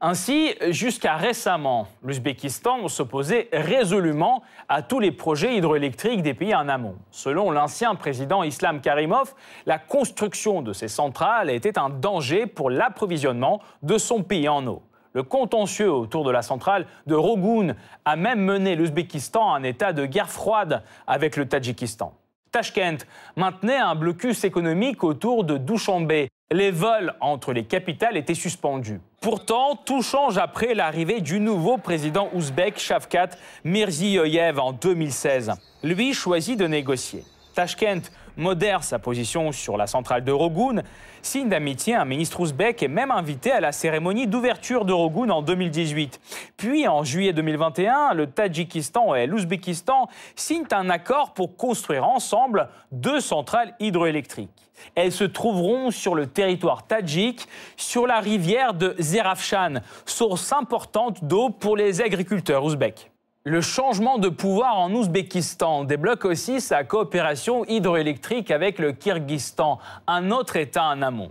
Ainsi, 0.00 0.54
jusqu'à 0.68 1.16
récemment, 1.16 1.88
l'Ouzbékistan 2.02 2.86
s'opposait 2.88 3.48
résolument 3.50 4.42
à 4.68 4.82
tous 4.82 5.00
les 5.00 5.10
projets 5.10 5.56
hydroélectriques 5.56 6.20
des 6.20 6.34
pays 6.34 6.54
en 6.54 6.68
amont. 6.68 6.96
Selon 7.10 7.50
l'ancien 7.50 7.94
président 7.94 8.42
Islam 8.42 8.82
Karimov, 8.82 9.34
la 9.64 9.78
construction 9.78 10.60
de 10.60 10.74
ces 10.74 10.88
centrales 10.88 11.48
était 11.48 11.78
un 11.78 11.88
danger 11.88 12.46
pour 12.46 12.68
l'approvisionnement 12.68 13.62
de 13.82 13.96
son 13.96 14.22
pays 14.22 14.50
en 14.50 14.66
eau. 14.66 14.82
Le 15.14 15.22
contentieux 15.22 15.90
autour 15.90 16.24
de 16.24 16.30
la 16.30 16.42
centrale 16.42 16.86
de 17.06 17.14
Rogoun 17.14 17.74
a 18.04 18.16
même 18.16 18.40
mené 18.40 18.76
l'Ouzbékistan 18.76 19.54
à 19.54 19.56
un 19.56 19.62
état 19.62 19.94
de 19.94 20.04
guerre 20.04 20.28
froide 20.28 20.82
avec 21.06 21.36
le 21.36 21.48
Tadjikistan. 21.48 22.12
Tashkent 22.52 23.06
maintenait 23.34 23.78
un 23.78 23.94
blocus 23.94 24.44
économique 24.44 25.04
autour 25.04 25.44
de 25.44 25.56
Dushanbe. 25.56 26.26
Les 26.52 26.70
vols 26.70 27.12
entre 27.20 27.52
les 27.52 27.64
capitales 27.64 28.16
étaient 28.16 28.32
suspendus. 28.32 29.00
Pourtant, 29.20 29.74
tout 29.74 30.00
change 30.00 30.38
après 30.38 30.74
l'arrivée 30.74 31.20
du 31.20 31.40
nouveau 31.40 31.76
président 31.76 32.30
ouzbek 32.34 32.78
Shavkat 32.78 33.30
Mirziyoyev 33.64 34.60
en 34.60 34.72
2016. 34.72 35.54
Lui 35.82 36.14
choisit 36.14 36.56
de 36.56 36.68
négocier. 36.68 37.24
Tashkent 37.56 38.12
modère 38.36 38.84
sa 38.84 38.98
position 38.98 39.52
sur 39.52 39.76
la 39.76 39.86
centrale 39.86 40.24
de 40.24 40.32
Rogoun. 40.32 40.82
Signe 41.22 41.48
d'amitié, 41.48 41.94
un 41.94 42.04
ministre 42.04 42.40
ouzbek 42.40 42.82
est 42.82 42.88
même 42.88 43.10
invité 43.10 43.52
à 43.52 43.60
la 43.60 43.72
cérémonie 43.72 44.26
d'ouverture 44.26 44.84
de 44.84 44.92
Rogoun 44.92 45.30
en 45.30 45.42
2018. 45.42 46.20
Puis, 46.56 46.86
en 46.86 47.04
juillet 47.04 47.32
2021, 47.32 48.14
le 48.14 48.26
Tadjikistan 48.26 49.14
et 49.14 49.26
l'Ouzbékistan 49.26 50.08
signent 50.34 50.68
un 50.72 50.90
accord 50.90 51.34
pour 51.34 51.56
construire 51.56 52.06
ensemble 52.06 52.68
deux 52.92 53.20
centrales 53.20 53.74
hydroélectriques. 53.80 54.50
Elles 54.94 55.12
se 55.12 55.24
trouveront 55.24 55.90
sur 55.90 56.14
le 56.14 56.26
territoire 56.26 56.86
tadjik, 56.86 57.48
sur 57.76 58.06
la 58.06 58.20
rivière 58.20 58.74
de 58.74 58.94
Zerafshan, 58.98 59.80
source 60.04 60.52
importante 60.52 61.24
d'eau 61.24 61.50
pour 61.50 61.76
les 61.76 62.02
agriculteurs 62.02 62.64
ouzbeks. 62.64 63.10
Le 63.48 63.60
changement 63.60 64.18
de 64.18 64.28
pouvoir 64.28 64.76
en 64.76 64.90
Ouzbékistan 64.90 65.84
débloque 65.84 66.24
aussi 66.24 66.60
sa 66.60 66.82
coopération 66.82 67.64
hydroélectrique 67.66 68.50
avec 68.50 68.80
le 68.80 68.90
Kyrgyzstan, 68.90 69.78
un 70.08 70.32
autre 70.32 70.56
État 70.56 70.86
en 70.86 71.00
amont. 71.00 71.30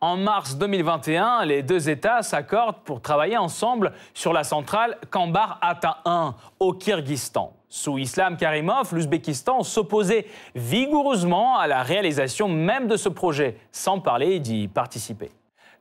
En 0.00 0.16
mars 0.16 0.56
2021, 0.56 1.44
les 1.44 1.62
deux 1.62 1.90
États 1.90 2.22
s'accordent 2.22 2.82
pour 2.84 3.00
travailler 3.00 3.36
ensemble 3.36 3.92
sur 4.14 4.32
la 4.32 4.42
centrale 4.42 4.98
Kambar 5.12 5.60
Ata 5.62 5.98
1 6.06 6.34
au 6.58 6.72
Kyrgyzstan. 6.72 7.52
Sous 7.68 7.98
Islam 7.98 8.36
Karimov, 8.36 8.92
l'Ouzbékistan 8.92 9.62
s'opposait 9.62 10.26
vigoureusement 10.56 11.56
à 11.56 11.68
la 11.68 11.84
réalisation 11.84 12.48
même 12.48 12.88
de 12.88 12.96
ce 12.96 13.08
projet, 13.08 13.58
sans 13.70 14.00
parler 14.00 14.40
d'y 14.40 14.66
participer. 14.66 15.30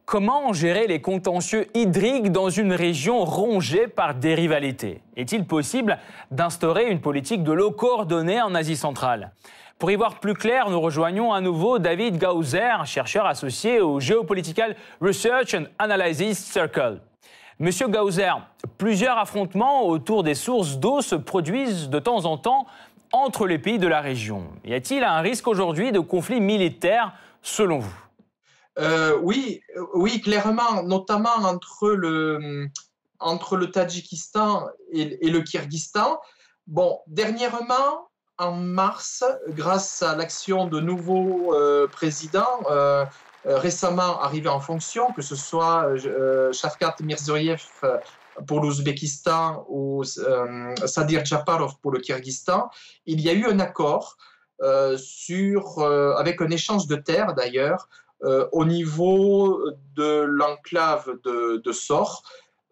Comment 0.07 0.53
gérer 0.53 0.87
les 0.87 1.01
contentieux 1.01 1.67
hydriques 1.73 2.31
dans 2.31 2.49
une 2.49 2.71
région 2.71 3.25
rongée 3.25 3.89
par 3.89 4.15
des 4.15 4.35
rivalités? 4.35 5.01
Est-il 5.17 5.45
possible 5.45 5.99
d'instaurer 6.31 6.89
une 6.89 7.01
politique 7.01 7.43
de 7.43 7.51
l'eau 7.51 7.71
coordonnée 7.71 8.41
en 8.41 8.55
Asie 8.55 8.77
centrale? 8.77 9.33
Pour 9.77 9.91
y 9.91 9.97
voir 9.97 10.21
plus 10.21 10.33
clair, 10.33 10.69
nous 10.69 10.79
rejoignons 10.79 11.33
à 11.33 11.41
nouveau 11.41 11.77
David 11.77 12.19
Gauser, 12.19 12.85
chercheur 12.85 13.25
associé 13.25 13.81
au 13.81 13.99
Geopolitical 13.99 14.77
Research 15.01 15.53
and 15.53 15.65
Analysis 15.77 16.37
Circle. 16.37 17.01
Monsieur 17.59 17.89
Gauser, 17.89 18.31
plusieurs 18.77 19.17
affrontements 19.17 19.87
autour 19.87 20.23
des 20.23 20.35
sources 20.35 20.77
d'eau 20.77 21.01
se 21.01 21.15
produisent 21.15 21.89
de 21.89 21.99
temps 21.99 22.23
en 22.23 22.37
temps 22.37 22.65
entre 23.11 23.45
les 23.45 23.59
pays 23.59 23.77
de 23.77 23.87
la 23.87 23.99
région. 23.99 24.45
Y 24.63 24.73
a-t-il 24.73 25.03
un 25.03 25.19
risque 25.19 25.49
aujourd'hui 25.49 25.91
de 25.91 25.99
conflit 25.99 26.39
militaire 26.39 27.11
selon 27.41 27.79
vous? 27.79 28.06
Euh, 28.79 29.17
oui, 29.21 29.61
euh, 29.75 29.85
oui, 29.93 30.21
clairement, 30.21 30.83
notamment 30.83 31.35
entre 31.35 31.89
le, 31.89 32.67
entre 33.19 33.57
le 33.57 33.71
Tadjikistan 33.71 34.67
et, 34.91 35.29
le 35.29 35.41
Kyrgyzstan. 35.41 36.19
Bon, 36.67 36.99
dernièrement, 37.07 38.09
en 38.37 38.51
mars, 38.51 39.23
grâce 39.49 40.03
à 40.03 40.15
l'action 40.15 40.67
de 40.67 40.79
nouveaux 40.79 41.55
euh, 41.55 41.87
présidents 41.87 42.61
récemment 43.45 44.19
arrivés 44.19 44.49
en 44.49 44.59
fonction, 44.59 45.13
que 45.13 45.21
ce 45.21 45.35
soit 45.35 45.87
Shavkat 46.51 46.95
Mirzoyev 47.01 47.63
pour 48.45 48.59
l'Ouzbékistan 48.59 49.65
ou 49.69 50.03
Sadir 50.03 51.23
Japarov 51.23 51.75
pour 51.81 51.91
le 51.91 51.99
Kyrgyzstan, 51.99 52.69
il 53.05 53.21
y 53.21 53.29
a 53.29 53.33
eu 53.33 53.45
un 53.45 53.59
accord 53.61 54.17
sur, 54.97 55.81
avec 56.17 56.41
un 56.41 56.49
échange 56.49 56.87
de 56.87 56.97
terres 56.97 57.35
d'ailleurs, 57.35 57.87
euh, 58.23 58.47
au 58.51 58.65
niveau 58.65 59.63
de 59.95 60.21
l'enclave 60.21 61.07
de, 61.23 61.61
de 61.63 61.71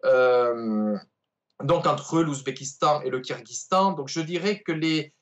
euh, 0.04 0.96
donc 1.62 1.86
entre 1.86 2.20
l'Ouzbékistan 2.20 3.02
et 3.02 3.10
le 3.10 3.20
Kyrgyzstan. 3.20 3.92
Donc 3.92 4.08
je 4.08 4.20
dirais 4.20 4.60
que 4.60 4.72
les, 4.72 5.12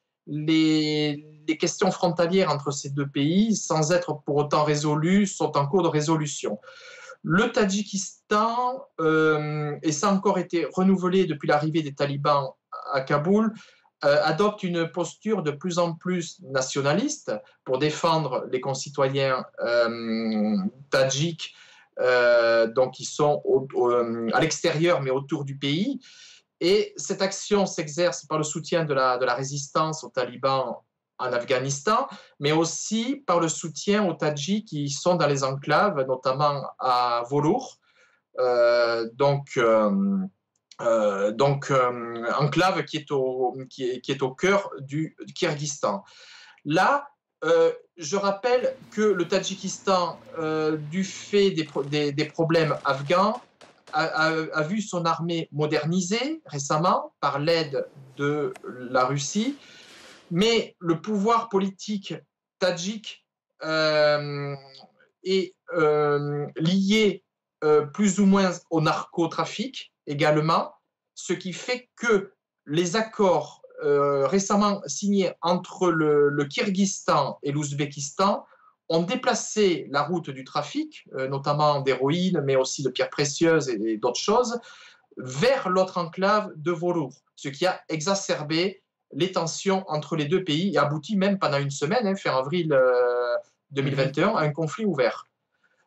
questions 1.61 1.91
frontalières 1.91 2.51
entre 2.51 2.71
ces 2.71 2.91
deux 2.91 3.07
pays, 3.07 3.55
sans 3.55 3.93
être 3.93 4.23
pour 4.25 4.37
autant 4.37 4.65
résolues, 4.65 5.27
sont 5.27 5.57
en 5.57 5.67
cours 5.67 5.83
de 5.83 5.89
résolution. 5.89 6.59
Le 7.23 7.53
Tadjikistan, 7.53 8.87
et 9.83 9.93
ça 9.93 10.09
a 10.09 10.13
encore 10.13 10.39
été 10.39 10.67
renouvelé 10.73 11.27
depuis 11.27 11.49
l'arrivée 11.49 11.83
des 11.83 11.95
talibans 11.95 12.49
à 12.93 13.03
Kaboul, 13.03 13.53
euh, 14.05 14.21
adopte 14.23 14.63
une 14.63 14.91
posture 14.91 15.43
de 15.43 15.51
plus 15.51 15.79
en 15.79 15.95
plus 15.95 16.39
nationaliste 16.43 17.33
pour 17.65 17.79
défendre 17.79 18.45
les 18.51 18.61
concitoyens 18.61 19.47
euh, 19.61 20.59
tadjiks, 20.91 21.55
euh, 22.01 22.67
donc 22.67 22.95
qui 22.95 23.07
sont 23.07 23.43
à 24.35 24.41
l'extérieur 24.41 25.01
mais 25.01 25.11
autour 25.11 25.45
du 25.45 25.57
pays. 25.57 26.01
Et 26.61 26.93
cette 26.97 27.23
action 27.23 27.65
s'exerce 27.65 28.27
par 28.27 28.37
le 28.37 28.45
soutien 28.45 28.85
de 28.85 28.93
la, 28.93 29.17
de 29.17 29.25
la 29.25 29.35
résistance 29.35 30.05
aux 30.05 30.11
talibans 30.11 30.77
en 31.19 31.33
Afghanistan, 31.33 32.07
mais 32.41 32.53
aussi 32.53 33.23
par 33.27 33.41
le 33.41 33.49
soutien 33.49 34.07
aux 34.07 34.15
Tadjiks 34.15 34.67
qui 34.67 34.91
sont 34.91 35.15
dans 35.15 35.27
les 35.27 35.45
enclaves, 35.45 36.05
notamment 36.07 36.63
à 36.79 37.23
Volour. 37.31 37.79
donc, 39.15 39.59
donc 40.81 41.71
euh, 41.71 42.25
enclave 42.39 42.85
qui 42.85 42.97
est, 42.97 43.13
au, 43.13 44.35
cœur 44.35 44.71
du, 44.81 45.17
Kyrgyzstan. 45.35 46.05
Là, 46.65 47.09
euh, 47.45 47.73
je 47.97 48.17
rappelle 48.17 48.75
que 48.91 49.03
le 49.03 49.29
Tadjikistan, 49.29 50.19
du 50.91 51.05
fait 51.05 51.51
des, 51.51 52.25
problèmes 52.27 52.77
afghans, 52.85 53.41
a, 53.93 54.63
vu 54.63 54.81
son 54.81 55.05
armée 55.05 55.49
modernisée 55.53 56.43
récemment 56.47 57.15
par 57.21 57.39
l'aide 57.39 57.87
de 58.17 58.53
la 58.65 59.05
Russie, 59.05 59.57
mais 60.33 60.75
le 60.81 61.01
pouvoir 61.01 61.49
politique 61.49 62.15
tadjik 62.59 63.25
est 63.63 65.55
lié 66.57 67.25
plus 67.93 68.19
ou 68.19 68.27
moins 68.27 68.51
au 68.71 68.81
narcotrafic 68.81 69.94
également, 70.07 70.75
ce 71.15 71.33
qui 71.33 71.53
fait 71.53 71.91
que 71.97 72.33
les 72.67 72.97
accords 72.97 73.63
euh, 73.83 74.27
récemment 74.27 74.81
signés 74.87 75.33
entre 75.43 75.91
le, 75.91 76.29
le 76.29 76.45
Kyrgyzstan 76.45 77.39
et 77.43 77.53
l'Ouzbékistan 77.53 78.45
ont 78.89 79.03
déplacé 79.03 79.87
la 79.91 80.03
route 80.03 80.31
du 80.31 80.45
trafic, 80.45 81.05
euh, 81.15 81.29
notamment 81.29 81.81
d'héroïne, 81.81 82.41
mais 82.45 82.57
aussi 82.57 82.83
de 82.83 82.91
pierres 82.91 83.11
précieuses 83.11 83.69
et, 83.69 83.97
d'autres 83.97 84.21
choses, 84.21 84.61
vers 85.17 85.69
l'autre 85.69 85.99
enclave 85.99 86.53
de 86.57 86.71
Volour, 86.71 87.13
ce 87.37 87.49
qui 87.49 87.67
a 87.67 87.81
exacerbé 87.89 88.83
les 89.13 89.33
tensions 89.33 89.85
entre 89.89 90.17
les 90.17 90.27
deux 90.27 90.45
pays 90.45 90.75
et 90.75 90.79
abouti 90.79 91.17
même 91.17 91.39
pendant 91.39 91.59
une 91.59 91.71
semaine, 91.71 92.07
hein, 92.07 92.17
fin 92.17 92.37
avril 92.37 92.77
2021 93.71 94.35
à 94.35 94.41
un 94.41 94.51
conflit 94.51 94.85
ouvert. 94.85 95.29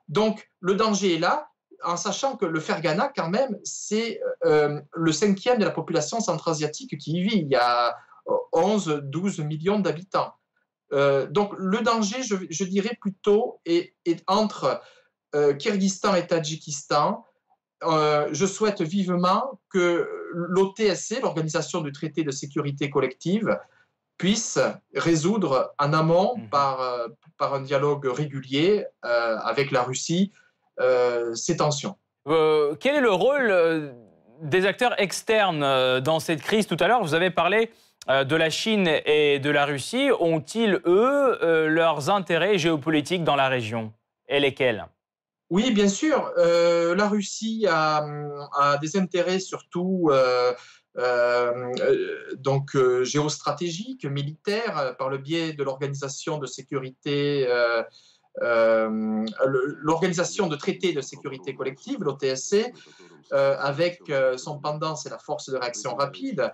Donc 0.08 0.50
le 0.62 0.76
danger 0.76 1.16
est 1.16 1.20
là, 1.20 1.50
en 1.84 1.98
sachant 1.98 2.36
que 2.36 2.46
le 2.46 2.60
Fergana, 2.60 3.12
quand 3.16 3.30
même, 3.30 3.58
c'est 3.64 4.22
euh, 4.46 4.80
le 4.94 5.12
cinquième 5.12 5.60
de 5.60 5.66
la 5.66 5.72
population 5.72 6.20
centra-asiatique 6.20 6.98
qui 6.98 7.18
y 7.18 7.24
vit. 7.24 7.40
Il 7.40 7.50
y 7.50 7.56
a 7.56 7.96
11-12 8.54 9.44
millions 9.44 9.80
d'habitants. 9.80 10.34
Euh, 10.94 11.28
donc 11.28 11.54
le 11.58 11.82
danger, 11.82 12.24
je, 12.24 12.64
dirais 12.64 12.98
plutôt, 13.00 13.60
est, 13.66 13.94
entre 14.28 14.82
euh, 15.36 15.54
Kyrgyzstan 15.54 16.16
et 16.16 16.26
Tadjikistan. 16.26 17.26
je 17.82 18.46
souhaite 18.46 18.82
vivement 18.82 19.60
que 19.70 20.10
l'OTSC, 20.32 21.22
l'Organisation 21.22 21.82
du 21.82 21.92
traité 21.92 22.24
de 22.24 22.32
sécurité 22.32 22.90
collective, 22.90 23.58
puisse 24.18 24.58
résoudre 24.96 25.76
en 25.78 25.94
amont 25.94 26.38
mhm. 26.38 26.50
par, 26.50 27.08
par 27.38 27.54
un 27.54 27.62
dialogue 27.62 28.06
régulier 28.08 28.86
avec 29.04 29.70
la 29.72 29.84
Russie 29.84 30.32
euh, 30.34 30.47
ces 31.34 31.58
tensions. 31.58 31.96
Euh, 32.28 32.76
quel 32.80 32.96
est 32.96 33.02
le 33.02 33.12
rôle 33.12 33.50
euh, 33.50 33.92
des 34.42 34.66
acteurs 34.66 35.00
externes 35.00 36.00
dans 36.02 36.20
cette 36.20 36.42
crise 36.42 36.68
Tout 36.68 36.78
à 36.80 36.88
l'heure, 36.88 37.02
vous 37.02 37.14
avez 37.14 37.32
parlé 37.32 37.72
de 38.08 38.36
la 38.38 38.50
Chine 38.50 38.90
et 39.06 39.40
de 39.40 39.50
la 39.50 39.66
Russie. 39.66 40.10
Ont-ils, 40.20 40.80
eux, 40.86 41.68
leurs 41.68 42.10
intérêts 42.10 42.58
géopolitiques 42.58 43.26
dans 43.26 43.36
la 43.36 43.50
région? 43.50 43.92
Et 44.30 44.40
lesquels? 44.40 44.86
Oui, 45.50 45.72
bien 45.72 45.90
sûr. 45.90 46.32
la 46.38 47.10
Russie 47.10 47.66
a, 47.68 48.06
des 48.80 48.96
intérêts 48.96 49.40
surtout 49.40 50.10
donc 52.38 52.78
géostratégiques, 53.02 54.06
militaires, 54.06 54.96
par 54.98 55.10
le 55.10 55.18
biais 55.18 55.52
de 55.52 55.64
l'organisation 55.64 56.38
de 56.38 56.46
sécurité 56.46 57.46
euh, 57.50 57.84
l'Organisation 58.42 60.48
de 60.48 60.56
traité 60.56 60.94
de 60.94 61.02
sécurité 61.02 61.56
collective, 61.56 62.02
l'OTSC, 62.02 62.72
euh, 63.34 63.58
avec 63.60 64.10
euh, 64.10 64.38
son 64.38 64.60
pendant, 64.60 64.96
c'est 64.96 65.10
la 65.10 65.20
force 65.20 65.50
de 65.50 65.58
réaction 65.58 65.96
rapide. 65.96 66.52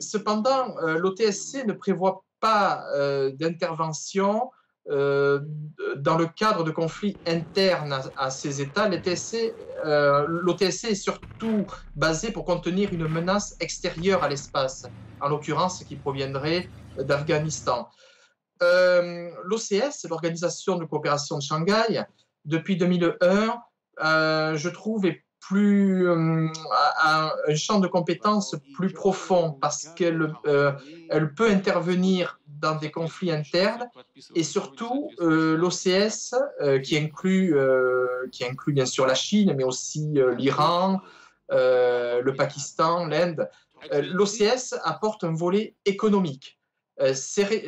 cependant, 0.00 0.74
l'OTSC 0.80 1.64
ne 1.66 1.72
prévoit 1.72 2.24
pas 2.40 2.84
d'intervention 3.32 4.50
dans 4.88 6.18
le 6.18 6.26
cadre 6.26 6.64
de 6.64 6.70
conflits 6.70 7.20
internes 7.26 7.98
à, 8.16 8.30
ces 8.30 8.60
États. 8.60 8.88
L'OTSC 8.88 10.84
est 10.84 10.94
surtout 10.94 11.66
basé 11.94 12.30
pour 12.30 12.44
contenir 12.44 12.92
une 12.92 13.08
menace 13.08 13.56
extérieure 13.60 14.22
à 14.22 14.28
l'espace, 14.28 14.86
en 15.20 15.28
l'occurrence 15.28 15.82
qui 15.84 15.96
proviendrait 15.96 16.68
d'Afghanistan. 16.96 17.88
Euh, 18.62 19.30
L'OCS, 19.44 20.08
l'Organisation 20.08 20.76
de 20.76 20.84
coopération 20.84 21.38
de 21.38 21.42
Shanghai, 21.42 22.04
depuis 22.44 22.76
2001, 22.76 23.60
euh, 24.04 24.56
je 24.56 24.68
trouve, 24.68 25.06
est 25.06 25.22
plus 25.40 26.08
euh, 26.08 26.48
un, 27.04 27.30
champ 27.54 27.78
de 27.78 27.86
compétences 27.86 28.56
plus 28.74 28.92
profond 28.92 29.52
parce 29.52 29.88
qu'elle 29.94 30.34
elle 31.08 31.34
peut 31.34 31.48
intervenir 31.48 32.40
dans 32.48 32.74
des 32.74 32.90
conflits 32.90 33.30
internes 33.30 33.88
et 34.34 34.42
surtout 34.42 35.12
l'OCS 35.20 36.34
qui 36.82 36.96
inclut 36.96 37.56
qui 38.32 38.44
inclut 38.44 38.72
bien 38.72 38.86
sûr 38.86 39.06
la 39.06 39.14
Chine 39.14 39.54
mais 39.56 39.62
aussi 39.62 40.14
l'Iran, 40.36 41.00
le 41.50 42.30
Pakistan, 42.32 43.06
l'Inde. 43.06 43.48
L'OCS 43.92 44.74
apporte 44.82 45.22
un 45.22 45.32
volet 45.32 45.76
économique. 45.84 46.55
C'est 47.12 47.66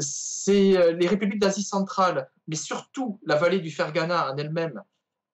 c'est 0.00 0.76
euh, 0.76 0.92
les 0.92 1.06
républiques 1.06 1.40
d'Asie 1.40 1.62
centrale, 1.62 2.28
mais 2.46 2.56
surtout 2.56 3.20
la 3.24 3.36
vallée 3.36 3.60
du 3.60 3.70
Fergana 3.70 4.32
en 4.32 4.36
elle-même, 4.36 4.82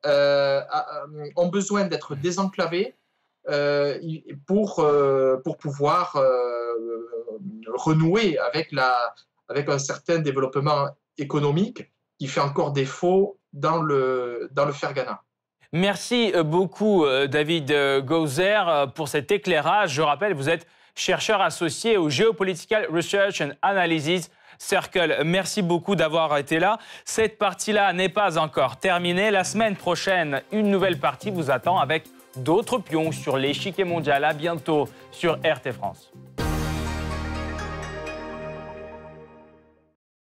euh, 0.07 0.61
euh, 0.61 1.29
ont 1.37 1.49
besoin 1.49 1.85
d'être 1.85 2.15
désenclavées 2.15 2.95
pour, 4.47 4.83
pour 5.45 5.59
pouvoir 5.59 6.19
renouer 7.67 8.39
avec, 8.39 8.73
la, 8.73 9.15
avec 9.51 9.69
un 9.69 9.79
certain 9.79 10.19
développement 10.21 10.89
économique 11.19 11.93
qui 12.19 12.27
fait 12.27 12.41
encore 12.41 12.73
défaut 12.73 13.39
dans 13.53 13.83
le, 13.83 14.49
dans 14.53 14.65
le 14.65 14.73
Fergana. 14.73 15.21
Merci 15.73 16.33
beaucoup, 16.43 17.05
David 17.29 17.71
Gauzer, 18.07 18.91
pour 18.95 19.09
cet 19.09 19.31
éclairage. 19.31 19.93
Je 19.93 20.01
rappelle, 20.01 20.33
vous 20.33 20.49
êtes 20.49 20.67
chercheur 20.95 21.41
associé 21.41 21.97
au 21.97 22.09
Geopolitical 22.09 22.87
Research 22.93 23.41
and 23.41 23.51
Analysis 23.63 24.31
Circle. 24.59 25.23
Merci 25.25 25.63
beaucoup 25.63 25.97
d'avoir 25.97 26.37
été 26.39 26.59
là. 26.59 26.79
Cette 27.05 27.39
partie-là 27.39 27.93
n'est 27.93 28.09
pas 28.09 28.39
encore 28.39 28.77
terminée. 28.77 29.31
La 29.31 29.45
semaine 29.45 29.77
prochaine, 29.77 30.43
une 30.53 30.71
nouvelle 30.71 30.99
partie 30.99 31.31
vous 31.31 31.51
attend 31.51 31.79
avec 31.79 32.05
d'autres 32.37 32.79
pions 32.79 33.13
sur 33.13 33.37
l'échiquier 33.37 33.85
mondial. 33.85 34.25
À 34.25 34.33
bientôt 34.33 34.89
sur 35.11 35.35
RT 35.35 35.73
France. 35.73 36.13